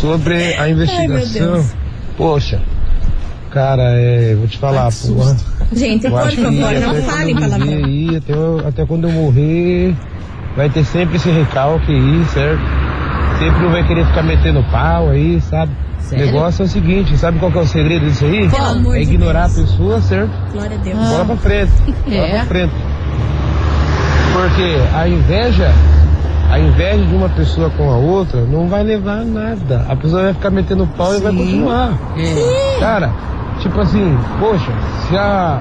sobre 0.00 0.54
a 0.54 0.70
investigação, 0.70 1.52
Deus. 1.52 1.66
poxa, 2.16 2.62
cara, 3.50 3.82
é, 4.00 4.34
vou 4.36 4.48
te 4.48 4.56
falar, 4.56 4.90
porra. 4.90 5.36
Gente, 5.70 6.06
Eu 6.06 6.12
por 6.12 6.30
favor, 6.30 6.50
não 6.72 7.02
falem 7.02 7.34
palavrão. 7.34 7.84
aí, 7.84 8.16
até, 8.16 8.32
até 8.68 8.86
quando 8.86 9.06
eu 9.06 9.12
morrer, 9.12 9.94
vai 10.56 10.70
ter 10.70 10.84
sempre 10.86 11.16
esse 11.16 11.28
recalque 11.30 11.92
aí, 11.92 12.24
certo? 12.32 12.79
Sempre 13.40 13.64
um 13.66 13.70
vai 13.72 13.82
querer 13.86 14.04
ficar 14.06 14.22
metendo 14.22 14.62
pau 14.70 15.08
aí, 15.08 15.40
sabe? 15.40 15.72
O 16.12 16.14
negócio 16.14 16.62
é 16.62 16.64
o 16.66 16.68
seguinte, 16.68 17.16
sabe 17.16 17.38
qual 17.38 17.50
que 17.50 17.56
é 17.56 17.62
o 17.62 17.66
segredo 17.66 18.04
disso 18.04 18.26
aí? 18.26 18.50
Pelo 18.50 18.94
é 18.94 18.98
de 18.98 19.02
ignorar 19.14 19.46
a 19.46 19.48
pessoa, 19.48 20.00
certo? 20.02 20.30
Glória 20.52 20.76
a 20.76 20.80
Deus. 20.82 20.98
Bola 21.08 21.24
pra 21.24 21.36
frente. 21.36 21.72
Bola 22.06 22.16
É. 22.16 22.30
pra 22.36 22.44
frente. 22.44 22.74
Porque 24.34 24.76
a 24.94 25.08
inveja, 25.08 25.72
a 26.50 26.58
inveja 26.58 27.02
de 27.04 27.14
uma 27.14 27.30
pessoa 27.30 27.70
com 27.70 27.90
a 27.90 27.96
outra 27.96 28.42
não 28.42 28.68
vai 28.68 28.82
levar 28.82 29.20
a 29.20 29.24
nada. 29.24 29.86
A 29.88 29.96
pessoa 29.96 30.24
vai 30.24 30.34
ficar 30.34 30.50
metendo 30.50 30.86
pau 30.96 31.14
e 31.14 31.20
vai 31.20 31.32
continuar. 31.32 31.92
Cara, 32.78 33.10
tipo 33.60 33.80
assim, 33.80 34.18
poxa, 34.38 34.72
se 35.08 35.16
a. 35.16 35.60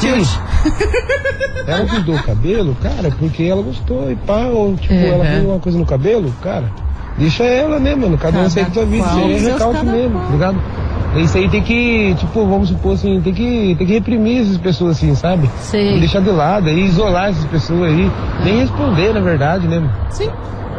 Sim. 0.00 0.22
Ela 1.66 1.84
pintou 1.86 2.14
o 2.14 2.22
cabelo, 2.22 2.76
cara, 2.80 3.10
porque 3.18 3.42
ela 3.44 3.62
gostou 3.62 4.10
e 4.10 4.14
pá, 4.16 4.46
ou 4.46 4.74
tipo, 4.76 4.94
ela 4.94 5.24
Uhum. 5.24 5.30
fez 5.30 5.44
uma 5.44 5.58
coisa 5.58 5.78
no 5.78 5.84
cabelo, 5.86 6.32
cara, 6.42 6.70
deixa 7.18 7.42
ela, 7.44 7.78
né, 7.80 7.94
mano? 7.94 8.16
Cada 8.16 8.38
um 8.38 8.48
segue 8.48 8.72
sua 8.72 8.84
vida, 8.84 9.04
isso 9.04 9.18
aí 9.18 9.34
é 9.34 9.38
recalque 9.52 9.76
cada 9.78 9.90
mesmo, 9.92 10.18
tá 10.20 10.30
ligado? 10.30 10.58
Isso 11.16 11.38
aí 11.38 11.48
tem 11.48 11.62
que, 11.62 12.14
tipo, 12.18 12.46
vamos 12.46 12.68
supor 12.68 12.94
assim, 12.94 13.20
tem 13.22 13.32
que, 13.32 13.74
tem 13.78 13.86
que 13.86 13.92
reprimir 13.94 14.42
essas 14.42 14.58
pessoas 14.58 14.96
assim, 14.96 15.14
sabe? 15.14 15.50
Sei. 15.60 15.98
Deixar 15.98 16.20
de 16.20 16.30
lado 16.30 16.68
e 16.68 16.84
isolar 16.84 17.30
essas 17.30 17.44
pessoas 17.46 17.84
aí. 17.90 18.10
Nem 18.44 18.60
responder, 18.60 19.14
na 19.14 19.20
verdade, 19.20 19.66
né? 19.66 19.82
Sim. 20.10 20.28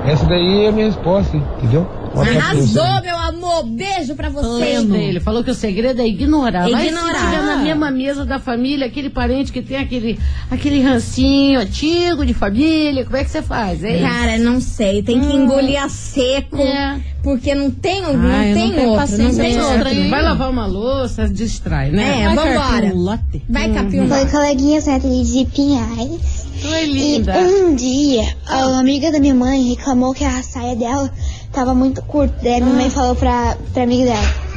Essa 0.05 0.25
daí 0.27 0.65
é 0.65 0.69
a 0.69 0.71
minha 0.71 0.85
resposta, 0.85 1.35
entendeu? 1.35 1.87
Arrasou, 2.15 3.01
meu 3.03 3.17
amor. 3.17 3.63
Beijo 3.65 4.15
pra 4.15 4.29
você. 4.29 4.63
Ele 4.97 5.19
falou 5.19 5.43
que 5.43 5.51
o 5.51 5.55
segredo 5.55 6.01
é 6.01 6.07
ignorar. 6.07 6.69
Mas 6.69 6.87
Ignorar. 6.87 7.15
se 7.19 7.25
tiver 7.25 7.41
na 7.43 7.57
mesma 7.57 7.91
mesa 7.91 8.25
da 8.25 8.39
família, 8.39 8.85
aquele 8.87 9.09
parente 9.09 9.51
que 9.51 9.61
tem 9.61 9.77
aquele, 9.77 10.19
aquele 10.49 10.81
rancinho 10.81 11.59
antigo 11.59 12.25
de 12.25 12.33
família, 12.33 13.03
como 13.05 13.17
é 13.17 13.23
que 13.23 13.29
você 13.31 13.41
faz, 13.41 13.83
hein? 13.83 14.01
Cara, 14.01 14.37
não 14.37 14.59
sei. 14.61 15.01
Tem 15.03 15.19
que 15.19 15.35
engolir 15.35 15.81
a 15.81 15.89
seco. 15.89 16.57
É. 16.57 16.99
Porque 17.23 17.53
não 17.53 17.69
tem, 17.69 18.01
não 18.01 18.09
Ai, 18.21 18.49
não 18.49 18.57
tem 18.57 18.71
tenho 18.71 18.71
outro. 18.71 18.87
Não 18.87 18.95
paciência 18.95 19.43
tem 19.43 19.59
outro. 19.61 19.87
hein? 19.89 20.09
Vai 20.09 20.21
lavar 20.21 20.49
uma 20.49 20.65
louça, 20.65 21.27
distrai, 21.27 21.91
né? 21.91 22.21
É, 22.21 22.33
Vai, 22.33 22.53
vambora. 22.53 22.93
Lote. 22.93 23.43
Vai, 23.49 23.73
Capim. 23.73 23.99
Oi, 24.09 24.25
coleguinhas, 24.27 24.85
Nathalie 24.85 25.23
de 25.25 25.45
Pinhais. 25.53 26.47
Oi, 26.63 26.83
E 26.83 26.85
linda. 26.85 27.37
um 27.37 27.75
dia, 27.75 28.23
a 28.47 28.79
amiga 28.79 29.11
da 29.11 29.19
minha 29.19 29.35
mãe 29.35 29.61
reclamou 29.69 30.13
que 30.13 30.23
a 30.23 30.41
saia 30.41 30.75
dela 30.75 31.11
tava 31.57 31.73
muito 31.73 32.03
curta. 32.03 32.35
Daí 32.43 32.57
a 32.57 32.61
minha 32.61 32.75
mãe 32.75 32.89
falou 32.89 33.15
pra, 33.15 33.57
pra 33.73 33.83
amiga 33.83 34.05
dela. 34.05 34.47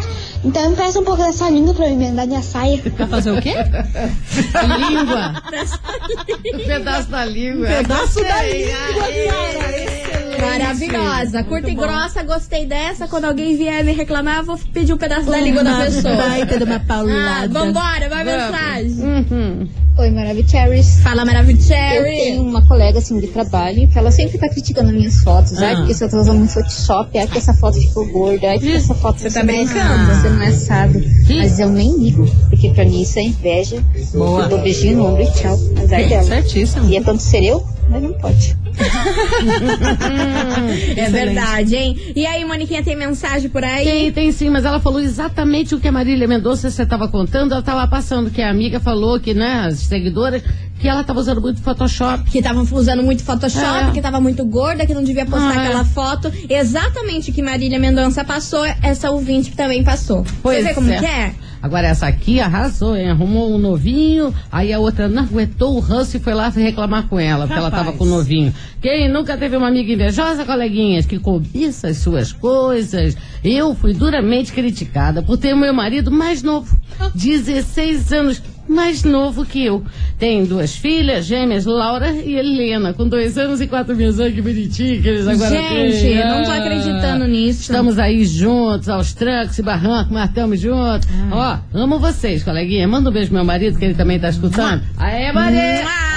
Então 0.44 0.70
empresta 0.70 1.00
um 1.00 1.04
pouco 1.04 1.22
da 1.22 1.32
sua 1.32 1.50
língua 1.50 1.72
pra 1.74 1.88
mim 1.88 1.96
me 1.96 2.10
dar 2.10 2.26
minha 2.26 2.42
saia. 2.42 2.80
Vai 2.98 3.08
fazer 3.08 3.30
o 3.30 3.40
quê? 3.40 3.54
língua. 4.90 5.42
um 6.54 6.66
pedaço 6.66 7.08
da 7.08 7.24
língua. 7.24 7.66
Pedaço 7.66 8.22
da 8.22 8.42
língua, 8.42 8.74
cara. 9.32 9.99
Maravilhosa. 10.40 11.42
Curta 11.44 11.70
e 11.70 11.74
grossa, 11.74 12.22
gostei 12.22 12.66
dessa. 12.66 13.06
Quando 13.06 13.24
alguém 13.26 13.56
vier 13.56 13.84
me 13.84 13.92
reclamar, 13.92 14.38
eu 14.38 14.44
vou 14.44 14.58
pedir 14.72 14.92
um 14.92 14.96
pedaço 14.98 15.26
da 15.30 15.38
língua 15.40 15.62
da 15.64 15.76
pessoa. 15.84 16.16
Vai 16.16 16.46
ter 16.46 16.62
uma 16.62 16.76
Ah, 16.76 16.80
paulada. 16.80 17.48
vambora, 17.48 18.08
vai 18.08 18.24
mensagem. 18.24 18.90
Uhum. 19.04 19.68
Oi, 19.98 20.10
Maravicheries. 20.10 21.00
Fala, 21.00 21.22
Eu 21.22 21.26
Maravicherry. 21.26 22.04
tenho 22.16 22.42
uma 22.42 22.66
colega 22.66 22.98
assim 23.00 23.18
de 23.20 23.26
trabalho 23.26 23.86
que 23.88 23.98
ela 23.98 24.10
sempre 24.10 24.38
tá 24.38 24.48
criticando 24.48 24.90
minhas 24.92 25.22
fotos. 25.22 25.58
Ai, 25.60 25.74
Ah. 25.74 25.76
porque 25.76 25.92
você 25.92 26.08
tá 26.08 26.16
usando 26.18 26.38
muito 26.38 26.52
Photoshop, 26.54 27.18
ai, 27.18 27.26
que 27.26 27.36
essa 27.38 27.52
foto 27.54 27.78
ficou 27.78 28.06
gorda, 28.10 28.48
ai, 28.48 28.58
porque 28.58 28.72
essa 28.72 28.94
foto 28.94 29.20
Você 29.20 29.30
tá 29.30 29.40
é- 29.40 29.42
brincando? 29.44 30.14
Você 30.14 30.28
não 30.30 30.42
é 30.42 30.46
assado. 30.46 31.02
Mas 31.28 31.58
eu 31.58 31.68
nem 31.68 31.98
ligo, 31.98 32.24
porque 32.60 32.74
pra 32.74 32.84
mim 32.84 33.00
isso 33.00 33.18
é 33.18 33.22
inveja. 33.22 33.82
Boa. 34.12 34.42
Eu 34.42 34.48
dou 34.50 34.58
beijinho 34.60 34.98
no 34.98 35.06
ombro 35.06 35.22
e 35.22 35.32
tchau. 35.32 35.58
Azar 35.82 36.06
dela. 36.06 36.22
Certíssimo. 36.24 36.90
Ia 36.90 37.02
tanto 37.02 37.22
ser 37.22 37.42
eu, 37.42 37.64
mas 37.88 38.02
não 38.02 38.12
pode. 38.12 38.54
É 40.96 41.08
verdade, 41.10 41.76
hein? 41.76 41.96
E 42.14 42.26
aí, 42.26 42.44
Moniquinha, 42.44 42.82
tem 42.82 42.96
mensagem 42.96 43.48
por 43.50 43.64
aí? 43.64 43.84
Tem, 43.84 44.12
tem 44.12 44.32
sim, 44.32 44.50
mas 44.50 44.64
ela 44.64 44.80
falou 44.80 45.00
exatamente 45.00 45.74
o 45.74 45.80
que 45.80 45.88
a 45.88 45.92
Marília 45.92 46.26
Mendonça 46.28 46.70
você 46.70 46.82
estava 46.82 47.08
contando. 47.08 47.52
Ela 47.52 47.60
estava 47.60 47.86
passando, 47.88 48.30
que 48.30 48.42
a 48.42 48.50
amiga 48.50 48.80
falou 48.80 49.18
que, 49.18 49.34
né, 49.34 49.64
as 49.66 49.78
seguidoras 49.80 50.42
que 50.78 50.88
ela 50.88 51.04
tava 51.04 51.20
usando 51.20 51.40
muito 51.40 51.60
Photoshop. 51.60 52.30
Que 52.30 52.38
estavam 52.38 52.66
usando 52.72 53.02
muito 53.02 53.22
Photoshop, 53.22 53.88
É. 53.88 53.90
que 53.92 54.00
tava 54.00 54.20
muito 54.20 54.44
gorda, 54.44 54.86
que 54.86 54.94
não 54.94 55.04
devia 55.04 55.26
postar 55.26 55.50
Ah, 55.50 55.64
é. 55.64 55.66
aquela 55.66 55.84
foto. 55.84 56.32
Exatamente 56.48 57.30
o 57.30 57.34
que 57.34 57.42
Marília 57.42 57.78
Mendonça 57.78 58.24
passou, 58.24 58.64
essa 58.82 59.10
ouvinte 59.10 59.52
também 59.52 59.84
passou. 59.84 60.24
Você 60.42 60.62
vê 60.62 60.74
como 60.74 60.90
é. 60.90 60.98
que 60.98 61.06
é? 61.06 61.34
Agora 61.62 61.88
essa 61.88 62.06
aqui 62.06 62.40
arrasou, 62.40 62.96
hein? 62.96 63.10
Arrumou 63.10 63.54
um 63.54 63.58
novinho, 63.58 64.34
aí 64.50 64.72
a 64.72 64.78
outra 64.78 65.08
não 65.08 65.22
aguentou 65.22 65.76
o 65.76 65.80
ranço 65.80 66.16
e 66.16 66.20
foi 66.20 66.32
lá 66.32 66.48
reclamar 66.48 67.06
com 67.08 67.18
ela, 67.18 67.46
porque 67.46 67.58
ela 67.58 67.68
Rapaz. 67.68 67.84
tava 67.86 67.96
com 67.96 68.04
o 68.04 68.08
novinho. 68.08 68.54
Quem 68.80 69.10
nunca 69.10 69.36
teve 69.36 69.56
uma 69.56 69.68
amiga 69.68 69.92
invejosa, 69.92 70.44
coleguinhas, 70.44 71.04
que 71.04 71.18
cobiça 71.18 71.88
as 71.88 71.98
suas 71.98 72.32
coisas? 72.32 73.16
Eu 73.44 73.74
fui 73.74 73.92
duramente 73.92 74.52
criticada 74.52 75.22
por 75.22 75.36
ter 75.36 75.52
o 75.52 75.56
meu 75.56 75.74
marido 75.74 76.10
mais 76.10 76.42
novo, 76.42 76.78
16 77.14 78.12
anos 78.12 78.42
mais 78.68 79.02
novo 79.04 79.44
que 79.44 79.64
eu. 79.64 79.84
Tem 80.18 80.44
duas 80.44 80.74
filhas, 80.76 81.24
gêmeas, 81.24 81.64
Laura 81.66 82.10
e 82.12 82.34
Helena, 82.34 82.92
com 82.92 83.08
dois 83.08 83.36
anos 83.38 83.60
e 83.60 83.66
quatro 83.66 83.96
meses. 83.96 84.20
Ai, 84.20 84.30
que 84.32 84.40
bonitinho 84.42 85.00
que 85.02 85.08
eles 85.08 85.26
agora 85.26 85.50
Gente, 85.50 86.00
têm. 86.02 86.16
não 86.26 86.44
tô 86.44 86.50
Ah. 86.50 86.56
acreditando 86.56 87.26
nisso. 87.26 87.62
Estamos 87.62 87.98
aí 87.98 88.24
juntos, 88.24 88.88
aos 88.88 89.12
trancos 89.12 89.58
e 89.58 89.62
barrancos, 89.62 90.12
mas 90.12 90.28
estamos 90.28 90.60
juntos. 90.60 91.08
Ó, 91.32 91.58
amo 91.74 91.98
vocês, 91.98 92.42
coleguinha. 92.44 92.86
Manda 92.86 93.10
um 93.10 93.12
beijo 93.12 93.28
pro 93.28 93.36
meu 93.36 93.44
marido, 93.44 93.78
que 93.78 93.84
ele 93.84 93.94
também 93.94 94.18
tá 94.20 94.28
escutando. 94.28 94.82
Aê, 94.96 95.32
Maria! 95.32 95.60
Mua! 95.60 95.60
Aê, 95.60 95.82
novinho! 95.82 96.09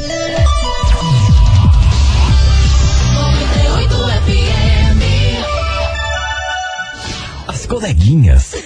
As 7.49 7.67
coleguinhas. 7.67 8.55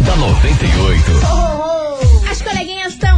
da 0.00 0.16
98. 0.16 1.02
As 2.30 2.42
coleguinhas 2.42 2.92
estão 2.92 3.11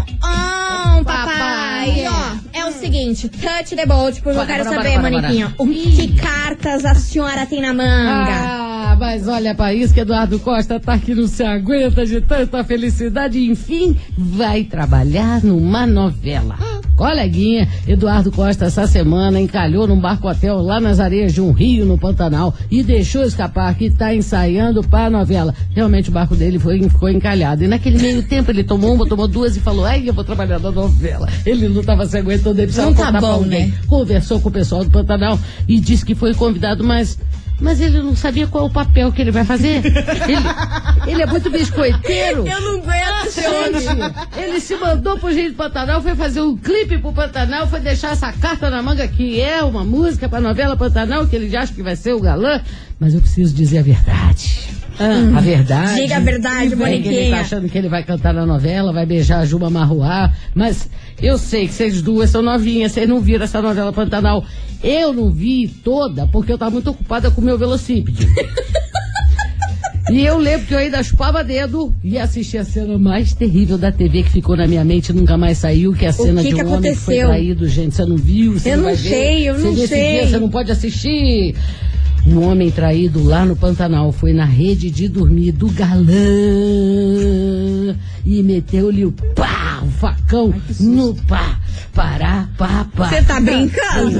seguinte, 3.15 3.29
touch 3.29 3.77
the 3.77 3.87
boat, 3.87 4.21
porque 4.21 4.39
eu 4.39 4.47
quero 4.47 4.65
saber, 4.65 4.77
bora, 4.77 5.11
bora, 5.11 5.11
Moniquinho, 5.11 5.55
o 5.59 5.67
que 5.67 6.15
cartas 6.15 6.85
a 6.85 6.95
senhora 6.95 7.47
tem 7.47 7.61
na 7.61 7.73
manga? 7.73 8.33
Ah, 8.33 8.97
mas 8.99 9.29
olha 9.29 9.55
pra 9.55 9.73
isso 9.73 9.95
que 9.95 10.01
Eduardo 10.01 10.39
Costa 10.41 10.79
tá 10.79 10.95
aqui, 10.95 11.15
não 11.15 11.27
se 11.27 11.43
aguenta 11.43 12.05
de 12.05 12.21
tanta 12.21 12.63
felicidade 12.65 13.45
enfim, 13.45 13.97
vai 14.17 14.65
trabalhar 14.65 15.43
numa 15.43 15.87
novela. 15.87 16.57
Coleguinha, 16.97 17.69
Eduardo 17.87 18.31
Costa 18.31 18.67
essa 18.67 18.87
semana 18.87 19.41
encalhou 19.41 19.87
num 19.87 19.99
barco 19.99 20.29
hotel 20.29 20.61
lá 20.61 20.81
nas 20.81 21.01
areias 21.01 21.33
de 21.33 21.41
um 21.41 21.53
rio 21.53 21.85
no 21.85 21.99
Pantanal 21.99 22.55
e 22.71 22.83
deixou 22.83 23.23
escapar 23.23 23.75
que 23.75 23.91
tá 23.91 24.15
ensaiando 24.15 24.83
pra 24.83 25.11
novela. 25.11 25.55
Realmente 25.71 26.09
o 26.09 26.13
barco 26.13 26.37
dele 26.37 26.59
foi, 26.59 26.81
ficou 26.83 27.09
encalhado. 27.09 27.65
E 27.65 27.69
naquele 27.69 27.99
meio 27.99 28.23
tempo 28.23 28.51
ele 28.51 28.63
tomou 28.63 28.95
uma, 28.95 29.07
tomou 29.07 29.27
duas 29.27 29.57
e 29.57 29.61
falou: 29.61 29.85
Ai, 29.85 30.09
eu 30.09 30.15
vou 30.15 30.25
trabalhar 30.25 30.59
na 30.59 30.71
novela. 30.71 31.29
Ele 31.45 31.69
não 31.69 31.83
tava 31.83 32.07
se 32.07 32.17
aguentando, 32.17 32.59
ele 32.59 32.67
precisava 32.67 32.91
Não 32.91 32.97
tá 32.97 33.21
bom, 33.21 33.43
né? 33.43 33.73
Conversou 33.87 34.41
com 34.41 34.49
o 34.49 34.53
pessoal 34.53 34.85
do 34.85 34.91
Pantanal 34.91 35.39
e 35.69 35.81
disse 35.81 36.05
que 36.05 36.15
foi 36.15 36.35
convidado, 36.35 36.85
mas. 36.85 37.19
Mas 37.61 37.81
ele 37.81 37.99
não 37.99 38.17
sabia 38.17 38.47
qual 38.47 38.65
é 38.65 38.67
o 38.67 38.71
papel 38.71 39.13
que 39.13 39.23
ele 39.23 39.31
vai 39.31 39.45
fazer. 39.45 39.83
Ele, 39.85 41.13
ele 41.13 41.23
é 41.23 41.27
muito 41.27 41.51
biscoiteiro. 41.51 42.47
Eu 42.47 42.61
não 42.61 42.79
aguento. 42.81 43.31
Gente, 43.31 44.39
ele 44.39 44.61
se 44.61 44.77
mandou 44.77 45.19
pro 45.19 45.33
Gente 45.33 45.51
do 45.51 45.57
Pantanal, 45.57 46.03
foi 46.03 46.15
fazer 46.15 46.41
um 46.41 46.57
clipe 46.57 46.99
pro 46.99 47.13
Pantanal, 47.13 47.67
foi 47.67 47.81
deixar 47.81 48.13
essa 48.13 48.33
carta 48.33 48.71
na 48.71 48.83
manga 48.83 49.07
que 49.07 49.41
é 49.41 49.63
uma 49.63 49.85
música 49.85 50.29
pra 50.29 50.41
novela 50.41 50.77
Pantanal, 50.77 51.27
que 51.27 51.37
ele 51.37 51.55
acha 51.57 51.73
que 51.73 51.83
vai 51.83 51.97
ser 51.97 52.13
o 52.13 52.21
galã. 52.21 52.61
Mas 52.99 53.15
eu 53.15 53.21
preciso 53.21 53.55
dizer 53.55 53.79
a 53.79 53.83
verdade. 53.83 54.84
A 54.99 55.41
verdade. 55.41 56.01
Diga 56.03 56.17
a 56.17 56.21
verdade, 56.21 56.69
que 56.69 56.75
ele 56.75 56.77
Moniquinha. 56.77 57.31
tá 57.31 57.41
achando 57.41 57.69
que 57.69 57.77
ele 57.77 57.89
vai 57.89 58.05
cantar 58.05 58.33
na 58.33 58.47
novela, 58.47 58.93
vai 58.93 59.05
beijar 59.05 59.41
a 59.41 59.45
Juba 59.45 59.69
Marruá. 59.71 60.33
Mas 60.55 60.89
eu 61.21 61.37
sei 61.37 61.67
que 61.67 61.75
vocês 61.75 62.01
duas 62.01 62.31
são 62.31 62.43
novinhas, 62.43 62.93
vocês 62.93 63.09
não 63.09 63.21
viram 63.21 63.45
essa 63.45 63.61
novela 63.61 63.93
Pantanal. 63.93 64.45
Eu 64.83 65.13
não 65.13 65.31
vi 65.31 65.67
toda 65.67 66.27
porque 66.29 66.53
eu 66.53 66.59
tava 66.59 66.71
muito 66.73 66.91
ocupada 66.91 67.31
com 67.31 67.41
o 67.41 67.45
meu 67.45 67.59
velocípede. 67.59 68.27
E 70.11 70.21
eu 70.23 70.37
lembro 70.37 70.67
que 70.67 70.75
eu 70.75 70.79
ainda 70.79 71.03
chupava 71.03 71.43
dedo 71.43 71.95
e 72.05 72.19
assisti 72.19 72.59
a 72.59 72.65
cena 72.65 72.99
mais 72.99 73.33
terrível 73.33 73.79
da 73.79 73.91
TV 73.91 74.23
que 74.23 74.31
ficou 74.31 74.55
na 74.55 74.67
minha 74.67 74.85
mente 74.85 75.09
e 75.09 75.13
nunca 75.15 75.39
mais 75.39 75.57
saiu, 75.57 75.95
que 75.95 76.05
é 76.05 76.09
a 76.09 76.13
cena 76.13 76.43
que 76.43 76.49
de 76.51 76.55
um 76.57 76.59
que 76.59 76.65
homem 76.65 76.93
que 76.93 76.99
foi 76.99 77.17
traído, 77.21 77.67
gente. 77.67 77.95
Você 77.95 78.05
não 78.05 78.17
viu? 78.19 78.53
Você 78.53 78.73
Eu 78.75 78.77
não 78.77 78.85
vai 78.85 78.95
ver. 78.97 79.09
sei, 79.09 79.49
eu 79.49 79.55
Você 79.55 79.63
não 79.65 79.75
sei. 79.75 79.87
dia, 80.21 80.29
você 80.29 80.39
não 80.39 80.51
pode 80.51 80.71
assistir. 80.71 81.55
Um 82.27 82.43
homem 82.43 82.71
traído 82.71 83.23
lá 83.23 83.45
no 83.45 83.55
Pantanal 83.55 84.11
foi 84.11 84.33
na 84.33 84.47
rede 84.47 84.91
de 84.91 85.09
dormir 85.09 85.53
do 85.53 85.69
galã 85.69 86.05
e 88.25 88.43
meteu-lhe 88.43 89.05
o 89.05 89.13
pá, 89.13 89.83
o 89.83 89.91
facão 89.91 90.55
no 90.81 91.15
pá, 91.27 91.61
pará, 91.93 92.49
pá, 92.57 92.87
pá. 92.97 93.09
Você 93.11 93.23
tá 93.23 93.39
brincando? 93.41 94.11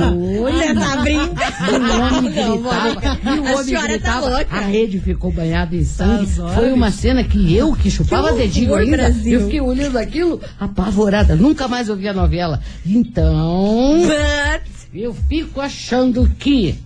Você 0.43 0.75
tá 0.75 0.97
E 0.97 0.99
o 0.99 1.03
brincando? 1.03 2.01
homem 2.03 2.31
gritava, 2.31 3.37
e 3.37 3.41
o 3.41 3.47
a 3.47 3.53
homem 3.53 3.65
senhora 3.65 3.87
tá 3.87 3.93
gritava, 3.95 4.29
louca. 4.29 4.47
a 4.57 4.61
rede 4.61 5.01
ficou 5.01 5.33
banhada 5.33 5.75
em 5.75 5.85
sangue. 5.85 6.27
Tá 6.37 6.49
Foi 6.49 6.73
uma 6.73 6.91
cena 6.91 7.25
que 7.25 7.55
eu, 7.57 7.73
que 7.75 7.91
chupava 7.91 8.33
Que 8.33 8.39
dedinho 8.41 8.75
ainda, 8.75 8.99
Brasil. 8.99 9.33
eu 9.41 9.45
fiquei 9.47 9.61
olhando 9.63 9.97
aquilo 9.97 10.39
apavorada. 10.61 11.35
Nunca 11.35 11.67
mais 11.67 11.89
ouvi 11.89 12.07
a 12.07 12.13
novela. 12.13 12.61
Então, 12.85 14.03
But 14.03 14.63
eu 14.95 15.13
fico 15.29 15.61
achando 15.61 16.31
que 16.39 16.79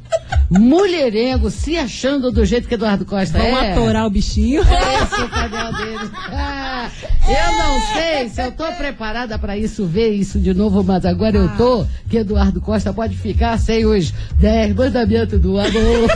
mulherengo 0.50 1.50
se 1.50 1.76
achando 1.76 2.30
do 2.30 2.44
jeito 2.44 2.66
que 2.66 2.74
Eduardo 2.74 3.04
Costa 3.04 3.38
Vamos 3.38 3.62
é. 3.62 3.72
atorar 3.72 4.06
o 4.06 4.10
bichinho. 4.10 4.62
Esse 4.62 5.20
é 5.20 5.24
o 5.24 5.28
canal 5.28 5.72
dele. 5.74 6.10
Ah, 6.30 6.90
eu 7.28 7.52
não 7.56 7.80
sei 7.92 8.28
se 8.28 8.40
eu 8.42 8.52
tô 8.52 8.64
preparada 8.72 9.38
pra 9.38 9.56
isso, 9.56 9.84
ver 9.86 10.10
isso 10.10 10.38
de 10.38 10.54
novo, 10.54 10.82
mas 10.82 11.04
agora 11.04 11.36
eu 11.36 11.48
tô, 11.56 11.84
que 12.08 12.18
Eduardo 12.18 12.60
Costa 12.60 12.92
pode 12.92 13.16
ficar 13.16 13.58
sem 13.58 13.84
os 13.84 14.10
10 14.40 14.74
mandamentos 14.74 15.38
do 15.40 15.58
amor. 15.58 16.08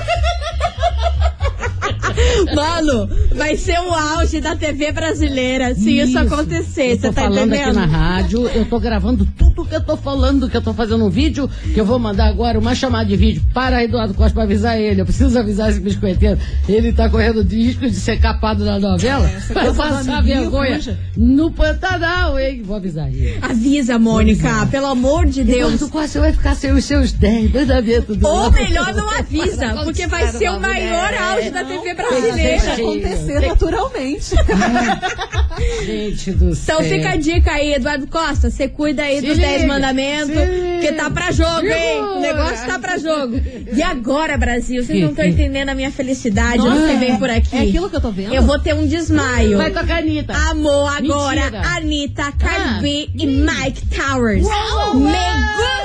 Mano, 2.55 3.09
vai 3.35 3.57
ser 3.57 3.79
o 3.81 3.93
auge 3.93 4.41
da 4.41 4.55
TV 4.57 4.93
brasileira 4.93 5.75
se 5.75 5.99
isso, 5.99 6.19
acontecer. 6.19 6.93
Eu 6.93 6.97
Você 6.99 7.12
tá 7.12 7.23
falando 7.23 7.55
entendendo? 7.55 7.69
aqui 7.69 7.73
na 7.77 7.87
rádio, 7.87 8.47
eu 8.49 8.65
tô 8.65 8.79
gravando 8.79 9.27
tudo 9.37 9.65
que 9.65 9.75
eu 9.75 9.81
tô 9.81 9.97
falando, 9.97 10.49
que 10.49 10.57
eu 10.57 10.62
tô 10.62 10.75
fazendo 10.75 11.05
um 11.05 11.11
vídeo, 11.11 11.49
que 11.73 11.81
eu 11.81 11.85
vou 11.85 11.99
mandar 11.99 12.27
agora 12.27 12.59
uma 12.59 12.75
chamada 12.75 13.07
de 13.07 13.17
vídeo 13.17 13.43
para 13.53 13.85
Eduardo 13.85 14.15
Costa 14.15 14.35
pra 14.35 14.43
avisar 14.45 14.79
ele. 14.79 15.01
Eu 15.01 15.05
preciso 15.05 15.38
avisar 15.38 15.71
esse 15.71 15.81
biscoiteiro. 15.81 16.38
Ele 16.69 16.93
tá 16.93 17.09
correndo 17.09 17.45
de 17.45 17.57
risco 17.57 17.88
de 17.88 17.97
ser 17.97 18.21
capado 18.21 18.65
na 18.65 18.79
novela. 18.79 19.31
vai 19.53 19.65
coisa 19.67 19.71
do 19.73 19.77
passar 19.77 20.23
vergonha 20.23 20.99
no 21.17 21.51
Pantanal, 21.51 22.38
hein? 22.38 22.62
Vou 22.65 22.77
avisar 22.77 23.09
ele. 23.09 23.38
Avisa, 23.41 23.99
Mônica, 23.99 24.67
pelo 24.71 24.87
amor 24.87 25.27
de 25.27 25.45
Deus. 25.45 25.75
Eduardo 25.75 25.88
Costa 25.88 26.21
vai 26.21 26.33
ficar 26.33 26.55
sem 26.55 26.73
os 26.73 26.85
seus 26.85 27.12
10 27.12 27.53
mandamentos 27.53 28.17
do 28.17 28.27
Ou 28.27 28.51
melhor, 28.51 28.95
não 28.95 29.09
avisa, 29.11 29.75
porque 29.85 30.07
vai 30.07 30.29
ser 30.29 30.51
o 30.51 30.61
maior 30.61 31.12
auge 31.15 31.51
da 31.51 31.65
TV 31.65 31.95
brasileira. 31.95 32.42
Deixa 32.43 32.73
acontecer 32.75 33.41
naturalmente. 33.41 34.35
Gente 35.85 36.33
do 36.33 36.55
céu. 36.55 36.77
Então 36.81 36.89
fica 36.89 37.11
a 37.11 37.17
dica 37.17 37.53
aí, 37.53 37.75
Eduardo 37.75 38.07
Costa. 38.07 38.51
Você 38.51 38.69
cuida 38.69 39.03
aí 39.03 39.21
Se 39.21 39.27
dos 39.27 39.37
liga, 39.37 39.49
10 39.49 39.65
mandamentos, 39.67 40.31
porque 40.35 40.93
tá 40.93 41.11
pra 41.11 41.31
jogo, 41.31 41.67
hein? 41.67 42.01
O 42.01 42.21
negócio 42.21 42.67
tá 42.67 42.79
pra 42.79 42.99
jogo. 42.99 43.41
E 43.75 43.83
agora, 43.83 44.37
Brasil, 44.37 44.83
vocês 44.85 45.01
não 45.01 45.11
estão 45.11 45.25
Que- 45.25 45.31
entendendo 45.31 45.69
a 45.69 45.75
minha 45.75 45.91
felicidade 45.91 46.59
Nossa, 46.59 46.75
no 46.75 46.89
que 46.89 46.97
vem 46.97 47.13
é- 47.13 47.17
por 47.19 47.31
aqui. 47.31 47.57
é 47.57 47.61
aquilo 47.61 47.91
que 47.91 47.97
eu 47.97 48.01
tô 48.01 48.11
vendo. 48.11 48.35
Eu 48.35 48.43
vou 48.43 48.59
ter 48.59 48.75
um 48.75 48.87
desmaio. 48.87 49.57
Vai 49.59 49.71
tocar 49.71 49.97
a 49.97 49.99
Anitta. 49.99 50.33
Amor, 50.51 50.97
agora, 50.97 51.41
Mentira. 51.51 51.63
Anitta, 51.77 52.33
Cardi 52.33 52.69
Ah. 52.69 52.79
B 52.81 53.09
e 53.15 53.27
Mike 53.27 53.87
Towers. 53.87 54.45
Uau. 54.47 54.95
Me 54.95 55.11
gusta! 55.13 55.82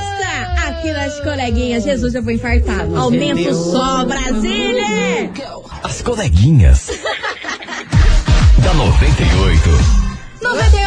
Aqui 0.87 0.93
nas 0.93 1.19
coleguinhas. 1.19 1.83
Jesus, 1.83 2.15
eu 2.15 2.23
vou 2.23 2.31
infartar. 2.31 2.87
Aumenta 2.95 3.49
o 3.49 3.53
som, 3.53 4.05
Brasília! 4.05 5.29
As 5.83 6.01
coleguinhas. 6.01 6.87
da 8.63 8.73
98. 8.73 9.69
98 10.41 10.77
FM 10.77 10.77
é 10.77 10.86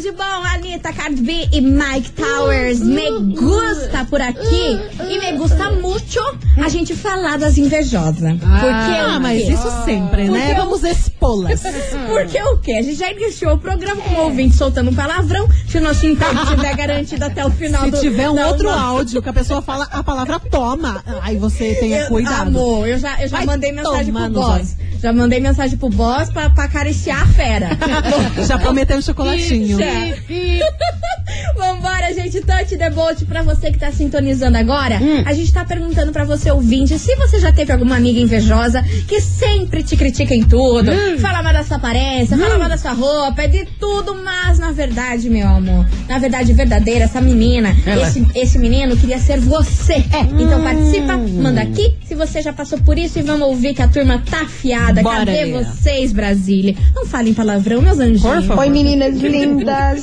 tudo 0.00 0.02
de 0.02 0.12
bom, 0.12 0.22
Anitta, 0.54 0.92
Cardi 0.92 1.48
e 1.52 1.60
Mike 1.60 2.12
Towers. 2.12 2.80
Me 2.80 3.10
gusta 3.34 4.04
por 4.08 4.20
aqui 4.20 4.78
e 5.08 5.18
me 5.18 5.32
gusta 5.36 5.70
muito 5.72 6.18
a 6.62 6.68
gente 6.68 6.94
falar 6.94 7.38
das 7.38 7.58
invejosas. 7.58 8.16
Porque 8.38 8.96
Ah, 9.00 9.18
mas 9.20 9.46
isso 9.48 9.68
sempre, 9.84 10.28
né? 10.30 10.52
Eu- 10.52 10.56
Vamos 10.56 10.82
expô-las. 10.84 11.60
Porque 12.06 12.40
o 12.42 12.58
quê? 12.58 12.72
A 12.72 12.82
gente 12.82 12.96
já 12.96 13.10
iniciou 13.10 13.54
o 13.54 13.58
programa 13.58 14.00
com 14.02 14.14
o 14.14 14.24
ouvinte 14.24 14.56
soltando 14.56 14.90
um 14.90 14.94
palavrão. 14.94 15.48
Se 15.68 15.78
o 15.78 15.80
nosso 15.80 16.06
emprego 16.06 16.42
estiver 16.42 16.74
garantido 16.76 17.24
até 17.24 17.44
o 17.44 17.50
final 17.50 17.84
Se 17.84 17.90
do 17.90 18.00
tiver 18.00 18.28
um 18.30 18.46
outro 18.46 18.68
áudio 18.70 19.20
que 19.22 19.28
a 19.28 19.32
pessoa 19.32 19.60
fala 19.62 19.86
a 19.90 20.02
palavra 20.02 20.38
toma, 20.40 21.02
aí 21.22 21.36
você 21.36 21.74
tenha 21.74 22.00
Eu- 22.02 22.08
cuidado. 22.08 22.48
Amor, 22.48 22.86
eu 22.88 22.98
já, 22.98 23.20
eu 23.22 23.28
já 23.28 23.36
Vai 23.38 23.46
mandei 23.46 23.72
mensagem 23.72 24.12
pro 24.12 24.28
boss. 24.30 24.76
Já 25.02 25.12
mandei 25.12 25.40
mensagem 25.40 25.78
pro 25.78 25.88
boss 25.88 26.30
pra, 26.30 26.50
pra 26.50 26.64
acariciar 26.64 27.22
a 27.22 27.26
fera. 27.26 27.70
Já 28.46 28.58
prometeu 28.58 28.98
um 28.98 29.02
chocolatinho. 29.02 29.78
Vambora, 31.56 32.12
gente. 32.14 32.40
Touch 32.40 32.76
the 32.76 32.90
boat 32.90 33.24
pra 33.26 33.42
você 33.42 33.70
que 33.70 33.78
tá 33.78 33.90
sintonizando 33.92 34.56
agora. 34.58 34.96
Hum. 35.00 35.22
A 35.26 35.32
gente 35.32 35.52
tá 35.52 35.64
perguntando 35.64 36.12
pra 36.12 36.24
você, 36.24 36.50
ouvinte, 36.50 36.98
se 36.98 37.14
você 37.16 37.38
já 37.38 37.52
teve 37.52 37.72
alguma 37.72 37.96
amiga 37.96 38.18
invejosa 38.20 38.82
que 39.08 39.20
sempre 39.20 39.82
te 39.82 39.96
critica 39.96 40.34
em 40.34 40.42
tudo, 40.42 40.90
Hum. 40.90 41.18
fala 41.18 41.42
mal 41.42 41.52
da 41.52 41.62
sua 41.62 41.76
aparência, 41.76 42.36
fala 42.36 42.58
mal 42.58 42.68
da 42.68 42.76
sua 42.76 42.92
roupa, 42.92 43.42
é 43.42 43.48
de 43.48 43.64
tudo, 43.78 44.14
mas 44.22 44.58
na 44.58 44.72
verdade, 44.72 45.28
meu 45.30 45.46
amor, 45.48 45.86
na 46.08 46.18
verdade 46.18 46.52
verdadeira, 46.52 47.04
essa 47.04 47.20
menina, 47.20 47.74
esse, 48.02 48.26
esse 48.34 48.58
menino 48.58 48.96
queria 48.96 49.18
ser 49.18 49.38
você. 49.40 49.94
É, 49.94 50.20
então 50.40 50.62
participa, 50.62 51.14
Hum. 51.16 51.42
manda 51.42 51.60
aqui 51.62 51.94
se 52.06 52.14
você 52.14 52.42
já 52.42 52.52
passou 52.52 52.78
por 52.80 52.98
isso 52.98 53.18
e 53.18 53.22
vamos 53.22 53.46
ouvir 53.48 53.74
que 53.74 53.82
a 53.82 53.88
turma 53.88 54.22
tá 54.30 54.42
afiada. 54.42 54.89
Bora, 55.02 55.18
Cadê 55.26 55.44
Lina. 55.44 55.62
vocês, 55.64 56.12
Brasília? 56.12 56.74
Não 56.94 57.06
falem 57.06 57.32
palavrão, 57.34 57.80
meus 57.82 57.98
anjinhos. 57.98 58.48
Oi 58.50 58.68
meninas 58.70 59.16
lindas. 59.16 60.00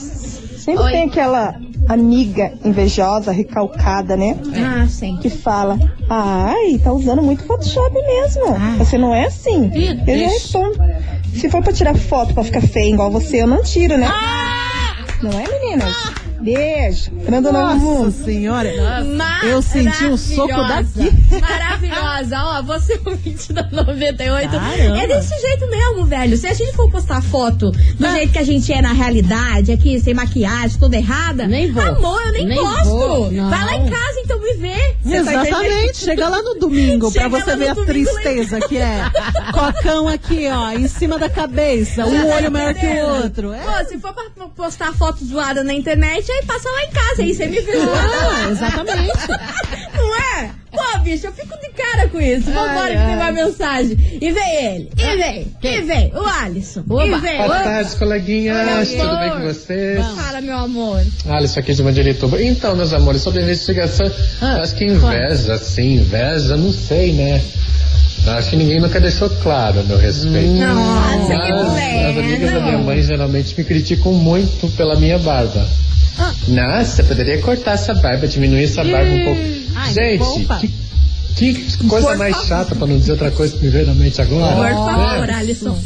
Sempre 0.57 0.83
Oi. 0.83 0.91
tem 0.91 1.03
aquela 1.05 1.55
amiga 1.87 2.51
invejosa, 2.65 3.31
recalcada, 3.31 4.17
né? 4.17 4.37
Ah, 4.55 4.85
sim. 4.89 5.17
Que 5.21 5.29
fala, 5.29 5.77
ai, 6.09 6.77
tá 6.83 6.91
usando 6.91 7.21
muito 7.21 7.43
Photoshop 7.43 7.93
mesmo. 7.93 8.43
Você 8.77 8.97
não 8.97 9.15
é 9.15 9.25
assim. 9.25 9.71
Eu 9.73 10.19
já 10.19 10.27
respondo. 10.27 10.77
Se 11.33 11.49
for 11.49 11.63
pra 11.63 11.71
tirar 11.71 11.95
foto 11.95 12.33
pra 12.33 12.43
ficar 12.43 12.61
feia 12.61 12.91
igual 12.93 13.09
você, 13.11 13.41
eu 13.41 13.47
não 13.47 13.61
tiro, 13.63 13.97
né? 13.97 14.09
Não 15.21 15.31
é, 15.31 15.43
meninas? 15.59 15.93
Beijo. 16.39 17.11
Grande 17.11 17.51
novo 17.51 17.57
Nossa 17.57 17.75
mundo. 17.77 18.11
senhora. 18.11 18.71
Eu 19.43 19.61
senti 19.61 20.05
um 20.05 20.17
soco 20.17 20.47
daqui. 20.47 21.11
Maravilhosa. 21.41 22.37
Ó, 22.37 22.63
você 22.63 22.99
ouvinte 23.05 23.53
da 23.53 23.67
98. 23.71 24.49
Caramba. 24.51 24.99
É 24.99 25.07
desse 25.07 25.39
jeito 25.39 25.67
mesmo, 25.67 26.05
velho. 26.05 26.37
Se 26.37 26.47
a 26.47 26.53
gente 26.53 26.73
for 26.75 26.89
postar 26.89 27.21
foto 27.21 27.71
do 27.71 28.11
jeito 28.11 28.31
que 28.31 28.39
a 28.39 28.43
gente 28.43 28.71
é 28.71 28.81
na 28.81 28.93
realidade, 28.93 29.71
aqui 29.71 29.99
sem 29.99 30.13
maquiagem, 30.13 30.79
toda 30.79 30.95
errada. 30.95 31.47
Nem 31.47 31.71
vou. 31.71 31.83
Amor, 31.83 32.21
eu 32.27 32.31
nem, 32.33 32.45
Nem 32.45 32.57
posto. 32.57 33.29
Vai 33.49 33.65
lá 33.65 33.75
em 33.75 33.89
casa 33.89 34.19
então 34.19 34.36
me 34.47 34.57
ver. 34.57 34.97
Você 35.03 35.23
tá? 35.23 35.31
Exatamente. 35.31 35.97
Chega 35.97 36.29
lá 36.29 36.41
no 36.41 36.55
domingo 36.55 37.11
pra 37.11 37.23
Chega 37.23 37.39
você 37.39 37.55
ver 37.55 37.67
a 37.69 37.75
tristeza 37.75 38.59
que 38.61 38.77
é. 38.77 39.03
Cocão 39.51 40.07
aqui, 40.07 40.47
ó, 40.49 40.71
em 40.71 40.87
cima 40.87 41.17
da 41.17 41.29
cabeça. 41.29 42.05
Um 42.05 42.31
olho 42.31 42.51
maior 42.51 42.73
que 42.73 42.85
o 42.85 43.23
outro. 43.23 43.53
É. 43.53 43.59
Pô, 43.59 43.85
se 43.89 43.99
for 43.99 44.13
pra 44.13 44.47
postar 44.55 44.93
foto 44.93 45.23
zoada 45.25 45.63
na 45.63 45.73
internet, 45.73 46.31
aí 46.31 46.45
passa 46.45 46.69
lá 46.69 46.83
em 46.83 46.91
casa, 46.91 47.21
aí 47.21 47.33
você 47.33 47.47
me 47.47 47.61
zoada 47.61 47.87
Ah, 47.87 48.49
exatamente. 48.49 49.11
Pô, 50.71 50.99
bicho, 50.99 51.27
eu 51.27 51.31
fico 51.31 51.57
de 51.59 51.69
cara 51.69 52.07
com 52.09 52.19
isso. 52.19 52.51
Vambora 52.51 52.89
que 52.89 53.05
tem 53.05 53.15
uma 53.15 53.31
mensagem. 53.31 53.97
E 54.21 54.31
vem 54.31 54.65
ele. 54.65 54.89
E 54.97 55.15
vem. 55.17 55.47
E 55.63 55.81
vem. 55.81 56.11
O 56.13 56.25
Alisson. 56.25 56.81
E 56.81 57.19
vem. 57.19 57.37
Boa 57.37 57.59
tarde, 57.63 57.95
coleguinhas. 57.95 58.89
Oi, 58.89 58.97
Tudo 58.97 59.17
bem 59.19 59.29
com 59.31 59.41
vocês? 59.41 60.05
Fala, 60.05 60.41
meu 60.41 60.57
amor. 60.57 61.01
Alisson 61.29 61.59
aqui 61.59 61.73
de 61.73 61.83
Mandirituba. 61.83 62.41
Então, 62.41 62.75
meus 62.75 62.93
amores, 62.93 63.21
sobre 63.21 63.39
a 63.39 63.43
investigação, 63.43 64.11
Ah, 64.41 64.57
eu 64.57 64.63
acho 64.63 64.75
que 64.75 64.85
inveja, 64.85 65.57
sim, 65.57 65.95
inveja, 65.95 66.55
não 66.57 66.71
sei, 66.71 67.13
né? 67.13 67.41
Eu 68.25 68.33
Acho 68.33 68.49
que 68.49 68.55
ninguém 68.57 68.79
nunca 68.81 68.99
deixou 68.99 69.29
claro 69.29 69.79
a 69.79 69.83
meu 69.83 69.97
respeito. 69.97 70.49
Nossa, 70.53 71.27
que 71.27 71.51
Mas 71.51 72.17
as 72.17 72.17
amigas 72.17 72.51
da 72.51 72.59
minha 72.59 72.77
mãe 72.77 73.01
geralmente 73.01 73.55
me 73.57 73.63
criticam 73.63 74.11
muito 74.13 74.67
pela 74.75 74.95
minha 74.97 75.17
barba. 75.17 75.65
Ah. 76.17 76.33
Nossa, 76.47 77.03
poderia 77.03 77.39
cortar 77.39 77.73
essa 77.73 77.93
barba, 77.93 78.27
diminuir 78.27 78.63
essa 78.63 78.83
barba 78.83 79.11
um 79.11 79.23
pouco. 79.25 79.41
Ai, 79.75 79.93
Gente, 79.93 80.47
que, 81.35 81.53
que 81.53 81.87
coisa 81.87 82.07
Por 82.07 82.17
mais 82.17 82.35
favor. 82.35 82.47
chata 82.47 82.75
pra 82.75 82.87
não 82.87 82.97
dizer 82.97 83.11
outra 83.11 83.31
coisa 83.31 83.55
que 83.55 83.63
me 83.63 83.69
veio 83.69 83.85
na 83.85 83.93
mente 83.93 84.19
agora. 84.21 84.55
Por 84.55 84.63
né? 84.63 84.73
favor, 84.73 85.29
Alisson. 85.29 85.77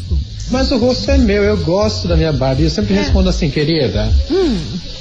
Mas 0.50 0.72
o 0.72 0.78
rosto 0.78 1.10
é 1.10 1.18
meu, 1.18 1.44
eu 1.44 1.58
gosto 1.58 2.08
da 2.08 2.16
minha 2.16 2.32
barba. 2.32 2.62
E 2.62 2.66
eu 2.66 2.70
sempre 2.70 2.94
respondo 2.94 3.30
assim, 3.30 3.50
querida. 3.50 4.12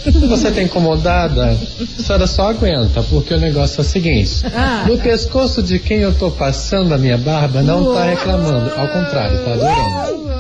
Se 0.03 0.11
você 0.11 0.51
tá 0.51 0.62
incomodada, 0.62 1.51
a 1.51 2.03
senhora 2.03 2.27
só 2.27 2.51
aguenta, 2.51 3.03
porque 3.03 3.35
o 3.35 3.38
negócio 3.38 3.81
é 3.81 3.83
o 3.83 3.85
seguinte: 3.85 4.43
no 4.87 4.97
pescoço 4.99 5.62
de 5.62 5.79
quem 5.79 5.99
eu 5.99 6.14
tô 6.14 6.31
passando 6.31 6.95
a 6.95 6.99
minha 6.99 7.19
barba 7.19 7.62
não 7.62 7.93
tá 7.93 8.05
reclamando, 8.05 8.71
ao 8.77 8.88
contrário, 8.88 9.45
tá 9.45 9.53
adorando. 9.53 10.31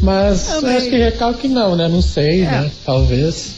Mas 0.00 0.48
eu 0.50 0.68
acho 0.68 0.88
que 0.88 0.96
recalque 0.96 1.48
não, 1.48 1.76
né? 1.76 1.86
Não 1.88 2.02
sei, 2.02 2.42
né? 2.42 2.70
Talvez. 2.84 3.54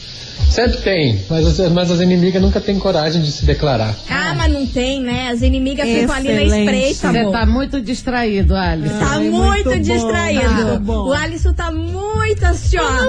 Sempre 0.55 0.77
tem, 0.77 1.19
mas 1.29 1.45
as, 1.59 1.69
mas 1.71 1.91
as 1.91 1.99
inimigas 1.99 2.41
nunca 2.41 2.61
têm 2.61 2.79
coragem 2.79 3.21
de 3.21 3.29
se 3.29 3.45
declarar. 3.45 3.93
Ah, 4.09 4.33
mas 4.37 4.53
não 4.53 4.65
tem, 4.65 5.01
né? 5.01 5.27
As 5.29 5.41
inimigas 5.41 5.85
ficam 5.85 6.15
ali 6.15 6.33
na 6.33 6.43
espreita, 6.43 7.11
Você 7.11 7.17
amor. 7.19 7.31
tá 7.33 7.45
muito 7.45 7.81
distraído, 7.81 8.55
Alice. 8.55 8.93
Tá 8.95 9.09
Ai, 9.15 9.29
muito, 9.29 9.41
muito 9.43 9.63
bom, 9.65 9.79
distraído. 9.79 10.79
bom. 10.79 11.07
O 11.09 11.11
Alisson 11.13 11.51
tá 11.53 11.69
muito 11.71 12.39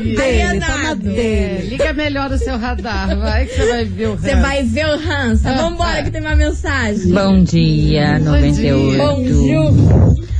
dele, 0.02 0.58
tá 0.58 0.66
na 0.68 0.74
alienado. 0.74 1.00
dele. 1.02 1.20
É, 1.20 1.66
liga 1.68 1.92
melhor 1.92 2.32
o 2.32 2.38
seu 2.38 2.58
radar, 2.58 3.16
vai 3.16 3.46
que 3.46 3.54
você 3.54 3.66
vai 3.70 3.84
ver 3.84 4.08
o 4.08 4.16
Você 4.18 4.26
resto. 4.30 4.42
vai 4.42 4.62
ver 4.64 4.86
o 4.86 4.92
Hansa. 4.94 5.48
Ah, 5.50 5.54
Vambora 5.54 5.96
tá. 5.98 6.02
que 6.02 6.10
tem 6.10 6.20
uma 6.22 6.34
mensagem. 6.36 7.12
Bom 7.12 7.42
dia, 7.44 8.18
98. 8.18 8.98
Bom 8.98 9.22
dia. 9.22 10.35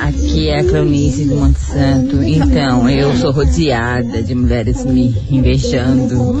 Aqui 0.00 0.48
é 0.48 0.60
a 0.60 0.64
Cleonice 0.64 1.24
do 1.24 1.36
Monte 1.36 1.58
Santo. 1.58 2.22
Então, 2.22 2.88
eu 2.88 3.16
sou 3.16 3.30
rodeada 3.30 4.22
de 4.22 4.34
mulheres 4.34 4.84
me 4.84 5.14
invejando. 5.30 6.36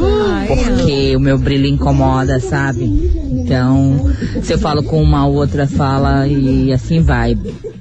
Porque 0.46 1.16
o 1.16 1.20
meu 1.20 1.38
brilho 1.38 1.66
incomoda, 1.66 2.38
sabe? 2.38 2.84
Então, 2.84 4.12
se 4.42 4.52
eu 4.52 4.58
falo 4.58 4.82
com 4.82 5.02
uma, 5.02 5.26
outra 5.26 5.66
fala 5.66 6.26
e 6.26 6.72
assim 6.72 7.00
vai. 7.00 7.36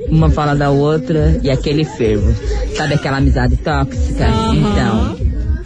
Uma 0.10 0.30
fala 0.30 0.56
da 0.56 0.70
outra 0.70 1.40
e 1.42 1.50
aquele 1.50 1.84
fervo. 1.84 2.34
Sabe 2.76 2.94
aquela 2.94 3.18
amizade 3.18 3.58
tóxica? 3.58 4.28
Então, 4.54 5.18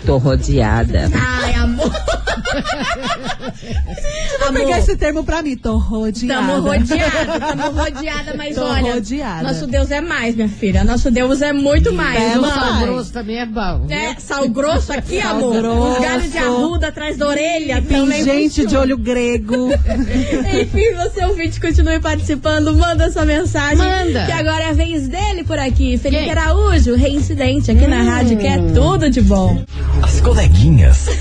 tô 0.06 0.18
rodeada. 0.18 1.10
Ai, 1.14 1.59
Vou 4.40 4.54
pegar 4.54 4.80
esse 4.80 4.96
termo 4.96 5.24
pra 5.24 5.42
mim. 5.42 5.56
Tô 5.58 5.78
rodeada. 5.78 6.42
Tamo 6.48 6.62
rodeada, 6.62 7.40
tamo 7.40 7.72
rodeada, 7.72 8.34
mas 8.36 8.56
Tô 8.56 8.64
olha, 8.66 8.94
rodeada. 8.94 9.44
nosso 9.44 9.68
Deus 9.68 9.92
é 9.92 10.02
mais, 10.02 10.36
minha 10.36 10.50
filha. 10.50 10.84
Nosso 10.84 11.12
Deus 11.12 11.42
é 11.42 11.52
muito 11.54 11.94
mais. 11.94 12.20
É 12.22 12.38
O 12.38 12.42
mano. 12.42 12.54
sal 12.54 12.80
grosso 12.82 13.14
também 13.14 13.38
é 13.40 13.46
bom. 13.46 13.86
É, 13.90 14.16
sal 14.20 14.48
grosso 14.50 14.92
aqui, 14.94 15.22
Sal 15.22 15.38
amor. 15.38 15.54
grosso. 15.62 15.92
Os 15.94 16.00
galhos 16.00 16.32
de 16.32 16.38
arruda 16.38 16.88
atrás 16.88 17.18
da 17.18 17.28
orelha. 17.28 17.82
Tem 17.82 17.98
também 18.02 18.24
gente 18.24 18.66
de 18.66 18.76
olho 18.78 18.98
grego. 18.98 19.70
Enfim, 19.74 20.94
você 20.96 21.26
ouvinte, 21.26 21.60
continue 21.60 22.00
participando, 22.00 22.76
manda 22.76 23.12
sua 23.12 23.26
mensagem. 23.26 23.78
Manda. 23.78 24.26
Que 24.26 24.32
agora 24.32 24.64
é 24.64 24.70
a 24.70 24.74
vez 24.74 25.08
dele 25.08 25.44
por 25.44 25.58
aqui. 25.60 25.98
Felipe 25.98 26.24
Quem? 26.24 26.32
Araújo, 26.32 26.96
reincidente 26.96 27.72
aqui 27.72 27.88
na 27.88 28.02
rádio, 28.02 28.38
que 28.38 28.48
é 28.48 28.58
tudo 28.74 29.10
de 29.10 29.22
bom. 29.22 29.64
As 30.02 30.20
coleguinhas. 30.22 31.08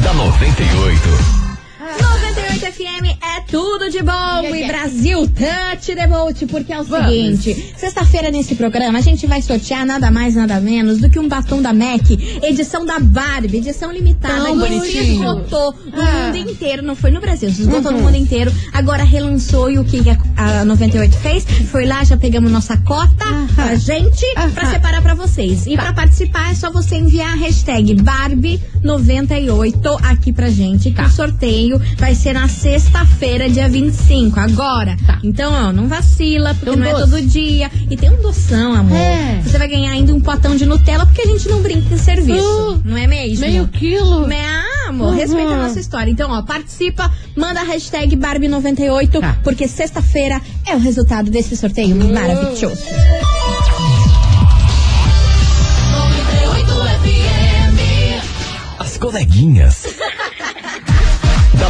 da 0.00 0.12
98. 0.12 1.40
98 1.78 2.29
FM 2.70 3.04
é 3.20 3.40
tudo 3.48 3.90
de 3.90 4.00
bom 4.02 4.54
e 4.54 4.64
Brasil 4.66 5.26
Touch 5.28 5.94
the 5.94 6.06
Boat, 6.06 6.46
porque 6.46 6.72
é 6.72 6.80
o 6.80 6.84
Vamos. 6.84 7.06
seguinte, 7.08 7.74
sexta-feira 7.76 8.30
nesse 8.30 8.54
programa 8.54 8.98
a 8.98 9.02
gente 9.02 9.26
vai 9.26 9.42
sortear 9.42 9.84
nada 9.84 10.08
mais 10.10 10.34
nada 10.36 10.60
menos 10.60 10.98
do 10.98 11.10
que 11.10 11.18
um 11.18 11.26
batom 11.28 11.60
da 11.60 11.72
MAC, 11.72 12.38
edição 12.42 12.84
da 12.86 12.98
Barbie, 13.00 13.56
edição 13.58 13.90
limitada, 13.92 14.44
Tão 14.44 14.56
que 14.58 14.62
se 14.62 14.68
bonitinho. 14.68 15.12
esgotou 15.14 15.74
no 15.92 16.00
Ah. 16.00 16.26
mundo 16.32 16.36
inteiro, 16.50 16.82
não 16.82 16.94
foi 16.94 17.10
no 17.10 17.20
Brasil, 17.20 17.50
se 17.52 17.62
esgotou 17.62 17.90
no 17.92 17.98
mundo 18.02 18.16
inteiro, 18.16 18.52
agora 18.72 19.02
relançou 19.04 19.70
e 19.70 19.78
o 19.78 19.84
que 19.84 20.00
a, 20.36 20.60
a 20.60 20.64
98 20.64 21.16
fez? 21.16 21.44
Foi 21.70 21.84
lá, 21.86 22.04
já 22.04 22.16
pegamos 22.16 22.50
nossa 22.52 22.76
cota 22.78 23.24
pra 23.54 23.74
gente, 23.76 24.24
pra 24.54 24.70
separar 24.70 25.02
pra 25.02 25.14
vocês. 25.14 25.66
E 25.66 25.74
pra 25.76 25.92
participar 25.92 26.52
é 26.52 26.54
só 26.54 26.70
você 26.70 26.96
enviar 26.96 27.32
a 27.32 27.36
hashtag 27.36 27.94
Barbie98 27.96 29.98
aqui 30.04 30.32
pra 30.32 30.48
gente, 30.50 30.90
que 30.90 31.00
o 31.02 31.10
sorteio 31.10 31.80
vai 31.98 32.14
ser 32.14 32.32
na 32.34 32.48
sexta-feira, 32.60 33.48
dia 33.48 33.68
25, 33.70 34.38
agora. 34.38 34.94
Então, 35.24 35.50
ó, 35.52 35.72
não 35.72 35.88
vacila, 35.88 36.54
porque 36.54 36.70
um 36.70 36.76
não 36.76 36.86
é 36.86 36.92
doce. 36.92 37.10
todo 37.10 37.22
dia. 37.22 37.70
E 37.88 37.96
tem 37.96 38.10
um 38.10 38.20
doção, 38.20 38.74
amor. 38.74 38.98
É. 38.98 39.40
Você 39.42 39.56
vai 39.56 39.66
ganhar 39.66 39.92
ainda 39.92 40.12
um 40.14 40.20
potão 40.20 40.54
de 40.54 40.66
Nutella, 40.66 41.06
porque 41.06 41.22
a 41.22 41.26
gente 41.26 41.48
não 41.48 41.62
brinca 41.62 41.94
em 41.94 41.96
serviço. 41.98 42.44
Uh, 42.44 42.82
não 42.84 42.98
é 42.98 43.06
mesmo? 43.06 43.40
Meio 43.46 43.66
quilo. 43.68 44.26
Me- 44.26 44.36
Ah, 44.36 44.88
amor, 44.90 45.14
respeita 45.14 45.52
a 45.52 45.56
nossa 45.56 45.80
história. 45.80 46.10
Então, 46.10 46.30
ó, 46.30 46.42
participa, 46.42 47.10
manda 47.34 47.60
a 47.60 47.64
hashtag 47.64 48.14
Barbie98, 48.16 49.20
Tá. 49.20 49.38
porque 49.42 49.66
sexta-feira 49.66 50.40
é 50.66 50.74
o 50.76 50.78
resultado 50.78 51.30
desse 51.30 51.56
sorteio 51.56 51.96
maravilhoso. 51.96 52.76
coleguinhas. 59.00 59.86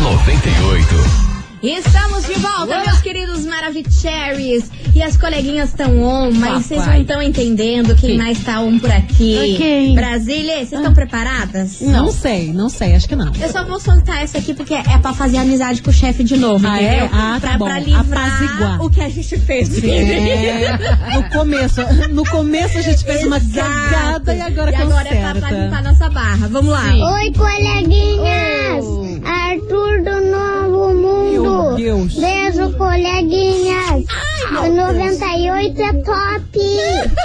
Da 0.02 0.10
98. 0.10 1.20
Estamos 1.62 2.24
de 2.26 2.32
volta, 2.40 2.82
meus 2.86 3.00
queridos 3.02 3.44
Maravicheries. 3.44 4.70
E 4.94 5.02
as 5.02 5.16
coleguinhas 5.18 5.68
estão 5.68 6.02
on, 6.02 6.30
mas 6.32 6.64
vocês 6.64 6.84
não 6.86 6.94
estão 6.98 7.20
entendendo 7.22 7.94
quem 7.94 8.16
mais 8.16 8.42
tá 8.42 8.60
on 8.60 8.78
por 8.78 8.90
aqui. 8.90 9.36
Ok. 9.56 9.94
Brasília, 9.94 10.54
vocês 10.54 10.72
estão 10.72 10.94
preparadas? 10.94 11.82
Não. 11.82 12.10
sei, 12.10 12.50
não 12.50 12.70
sei, 12.70 12.94
acho 12.96 13.06
que 13.06 13.14
não. 13.14 13.30
Eu 13.34 13.52
só 13.52 13.62
vou 13.64 13.78
soltar 13.78 14.22
essa 14.22 14.38
aqui 14.38 14.54
porque 14.54 14.72
é 14.72 14.98
pra 14.98 15.12
fazer 15.12 15.36
amizade 15.36 15.82
com 15.82 15.90
o 15.90 15.92
chefe 15.92 16.24
de 16.24 16.36
novo, 16.38 16.66
Ah, 16.66 16.76
entendeu? 16.82 17.04
é? 17.04 17.10
Ah, 17.12 17.38
tá 17.40 17.48
pra, 17.50 17.58
bom. 17.58 17.64
pra 17.66 17.78
livrar 17.78 18.26
Apaziguar. 18.40 18.82
o 18.82 18.90
que 18.90 19.00
a 19.02 19.08
gente 19.10 19.38
fez. 19.38 19.84
É, 19.84 20.78
no 21.14 21.28
começo, 21.30 21.80
no 22.10 22.24
começo 22.24 22.78
a 22.78 22.82
gente 22.82 23.04
fez 23.04 23.22
uma 23.26 23.36
Exato. 23.36 23.68
cagada 23.70 24.34
e 24.34 24.40
agora 24.40 24.70
E 24.70 24.74
agora 24.76 25.08
é 25.08 25.20
pra, 25.20 25.32
pra 25.34 25.40
conserta. 25.42 25.64
limpar 25.64 25.82
nossa 25.82 26.08
barra. 26.08 26.48
Vamos 26.48 26.70
lá. 26.72 26.84
Oi, 27.16 27.32
coleguinhas! 27.32 29.09
Arthur 29.50 30.04
do 30.04 30.20
Novo 30.30 30.94
Mundo! 30.94 31.42
Meu 31.42 31.74
Deus. 31.74 32.14
Beijo, 32.14 32.72
coleguinhas! 32.74 34.04
o 34.48 34.68
98 34.72 35.82
é 35.82 35.92
top! 36.04 36.60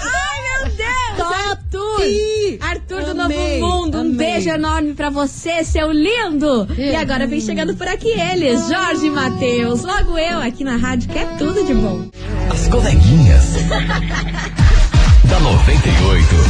Ai, 0.02 0.42
meu 0.42 0.72
Deus! 0.76 1.32
Arthur! 1.50 2.58
Arthur 2.62 3.04
do 3.14 3.22
Amei, 3.22 3.60
Novo 3.60 3.76
Mundo, 3.76 3.98
um 4.00 4.02
amei. 4.02 4.16
beijo 4.16 4.50
enorme 4.50 4.96
pra 4.96 5.12
você, 5.12 5.64
seu 5.64 5.92
lindo! 5.92 6.68
E 6.76 6.96
agora 6.96 7.28
vem 7.28 7.40
chegando 7.40 7.76
por 7.76 7.88
aqui 7.88 8.10
eles, 8.20 8.70
Jorge 8.70 9.06
e 9.06 9.12
Matheus. 9.12 9.84
Logo 9.84 10.18
eu 10.18 10.40
aqui 10.40 10.64
na 10.64 10.78
rádio, 10.78 11.08
que 11.10 11.20
é 11.20 11.26
tudo 11.38 11.64
de 11.64 11.76
bom. 11.76 12.10
As 12.52 12.68
coleguinhas. 12.70 13.54
da 15.30 15.40
98. 15.40 15.66
98 15.76 16.26
FM 16.26 16.45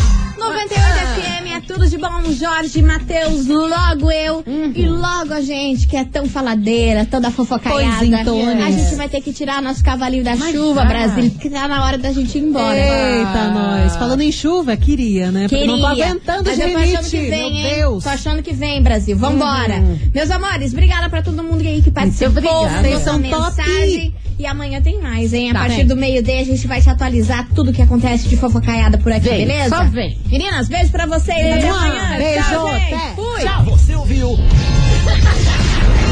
é 2.19 2.21
bom, 2.21 2.31
Jorge, 2.31 2.81
Matheus, 2.81 3.47
logo 3.47 4.11
eu 4.11 4.43
e 4.75 4.87
logo 4.87 5.33
a 5.33 5.41
gente, 5.41 5.87
que 5.87 5.95
é 5.95 6.03
tão 6.05 6.25
faladeira, 6.27 7.05
toda 7.05 7.29
fofocaiada. 7.31 7.97
Pois 7.97 8.09
então, 8.09 8.37
a 8.63 8.71
gente 8.71 8.95
vai 8.95 9.09
ter 9.09 9.21
que 9.21 9.33
tirar 9.33 9.61
nosso 9.61 9.83
cavalinho 9.83 10.23
da 10.23 10.35
chuva, 10.35 10.85
vai. 10.85 10.87
Brasil, 10.87 11.31
que 11.39 11.49
tá 11.49 11.67
na 11.67 11.85
hora 11.85 11.97
da 11.97 12.11
gente 12.11 12.37
ir 12.37 12.41
embora. 12.41 12.75
Eita, 12.77 13.51
nós. 13.51 13.95
Falando 13.95 14.21
em 14.21 14.31
chuva, 14.31 14.75
queria, 14.77 15.31
né? 15.31 15.47
Porque 15.47 15.55
Queria. 15.57 15.71
não 15.71 15.79
tô 15.79 15.87
aguentando 15.87 16.43
Mas 16.45 16.55
de 16.55 16.61
eu 16.61 16.71
tô 16.71 16.77
achando 16.77 17.09
que 17.09 17.17
vem, 17.29 17.53
meu 17.53 17.61
hein? 17.69 17.75
Deus. 17.75 18.03
Tô 18.03 18.09
achando 18.09 18.43
que 18.43 18.53
vem, 18.53 18.81
Brasil. 18.81 19.17
Vambora. 19.17 19.83
Meus 20.13 20.31
amores, 20.31 20.71
obrigada 20.73 21.09
pra 21.09 21.21
todo 21.21 21.43
mundo 21.43 21.61
aí 21.61 21.81
que 21.81 21.91
participou. 21.91 22.29
obrigada. 22.29 22.81
Vocês 22.81 23.03
são 23.03 23.21
top. 23.21 23.57
mensagem. 23.57 24.13
E 24.37 24.45
amanhã 24.45 24.81
tem 24.81 24.99
mais, 25.01 25.33
hein? 25.33 25.49
A 25.49 25.53
Tá 25.53 25.59
partir 25.61 25.77
bem. 25.77 25.87
do 25.87 25.95
meio-dia 25.95 26.41
a 26.41 26.43
gente 26.43 26.67
vai 26.67 26.81
te 26.81 26.89
atualizar 26.89 27.47
tudo 27.55 27.71
que 27.71 27.81
acontece 27.81 28.27
de 28.27 28.35
fofocaiada 28.35 28.97
por 28.97 29.11
aqui, 29.11 29.29
Vem, 29.29 29.47
beleza? 29.47 29.69
só 29.77 29.83
vem. 29.85 30.17
Meninas, 30.25 30.67
beijo 30.67 30.91
pra 30.91 31.05
vocês. 31.05 31.37
Até 31.57 31.69
amanhã. 31.69 32.17
Beijo, 32.17 32.49
Tchau, 32.49 32.73
gente. 32.73 32.93
até. 32.93 33.15
Fui. 33.15 33.71
Você 33.71 33.95
ouviu? 33.95 34.37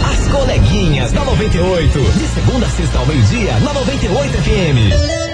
As 0.05 0.27
coleguinhas 0.31 1.11
da 1.11 1.23
98. 1.25 1.99
De 1.99 2.27
segunda 2.27 2.65
a 2.65 2.69
sexta 2.69 2.97
ao 2.99 3.05
meio-dia, 3.05 3.53
na 3.59 3.73
98 3.73 4.31
FM. 4.37 5.32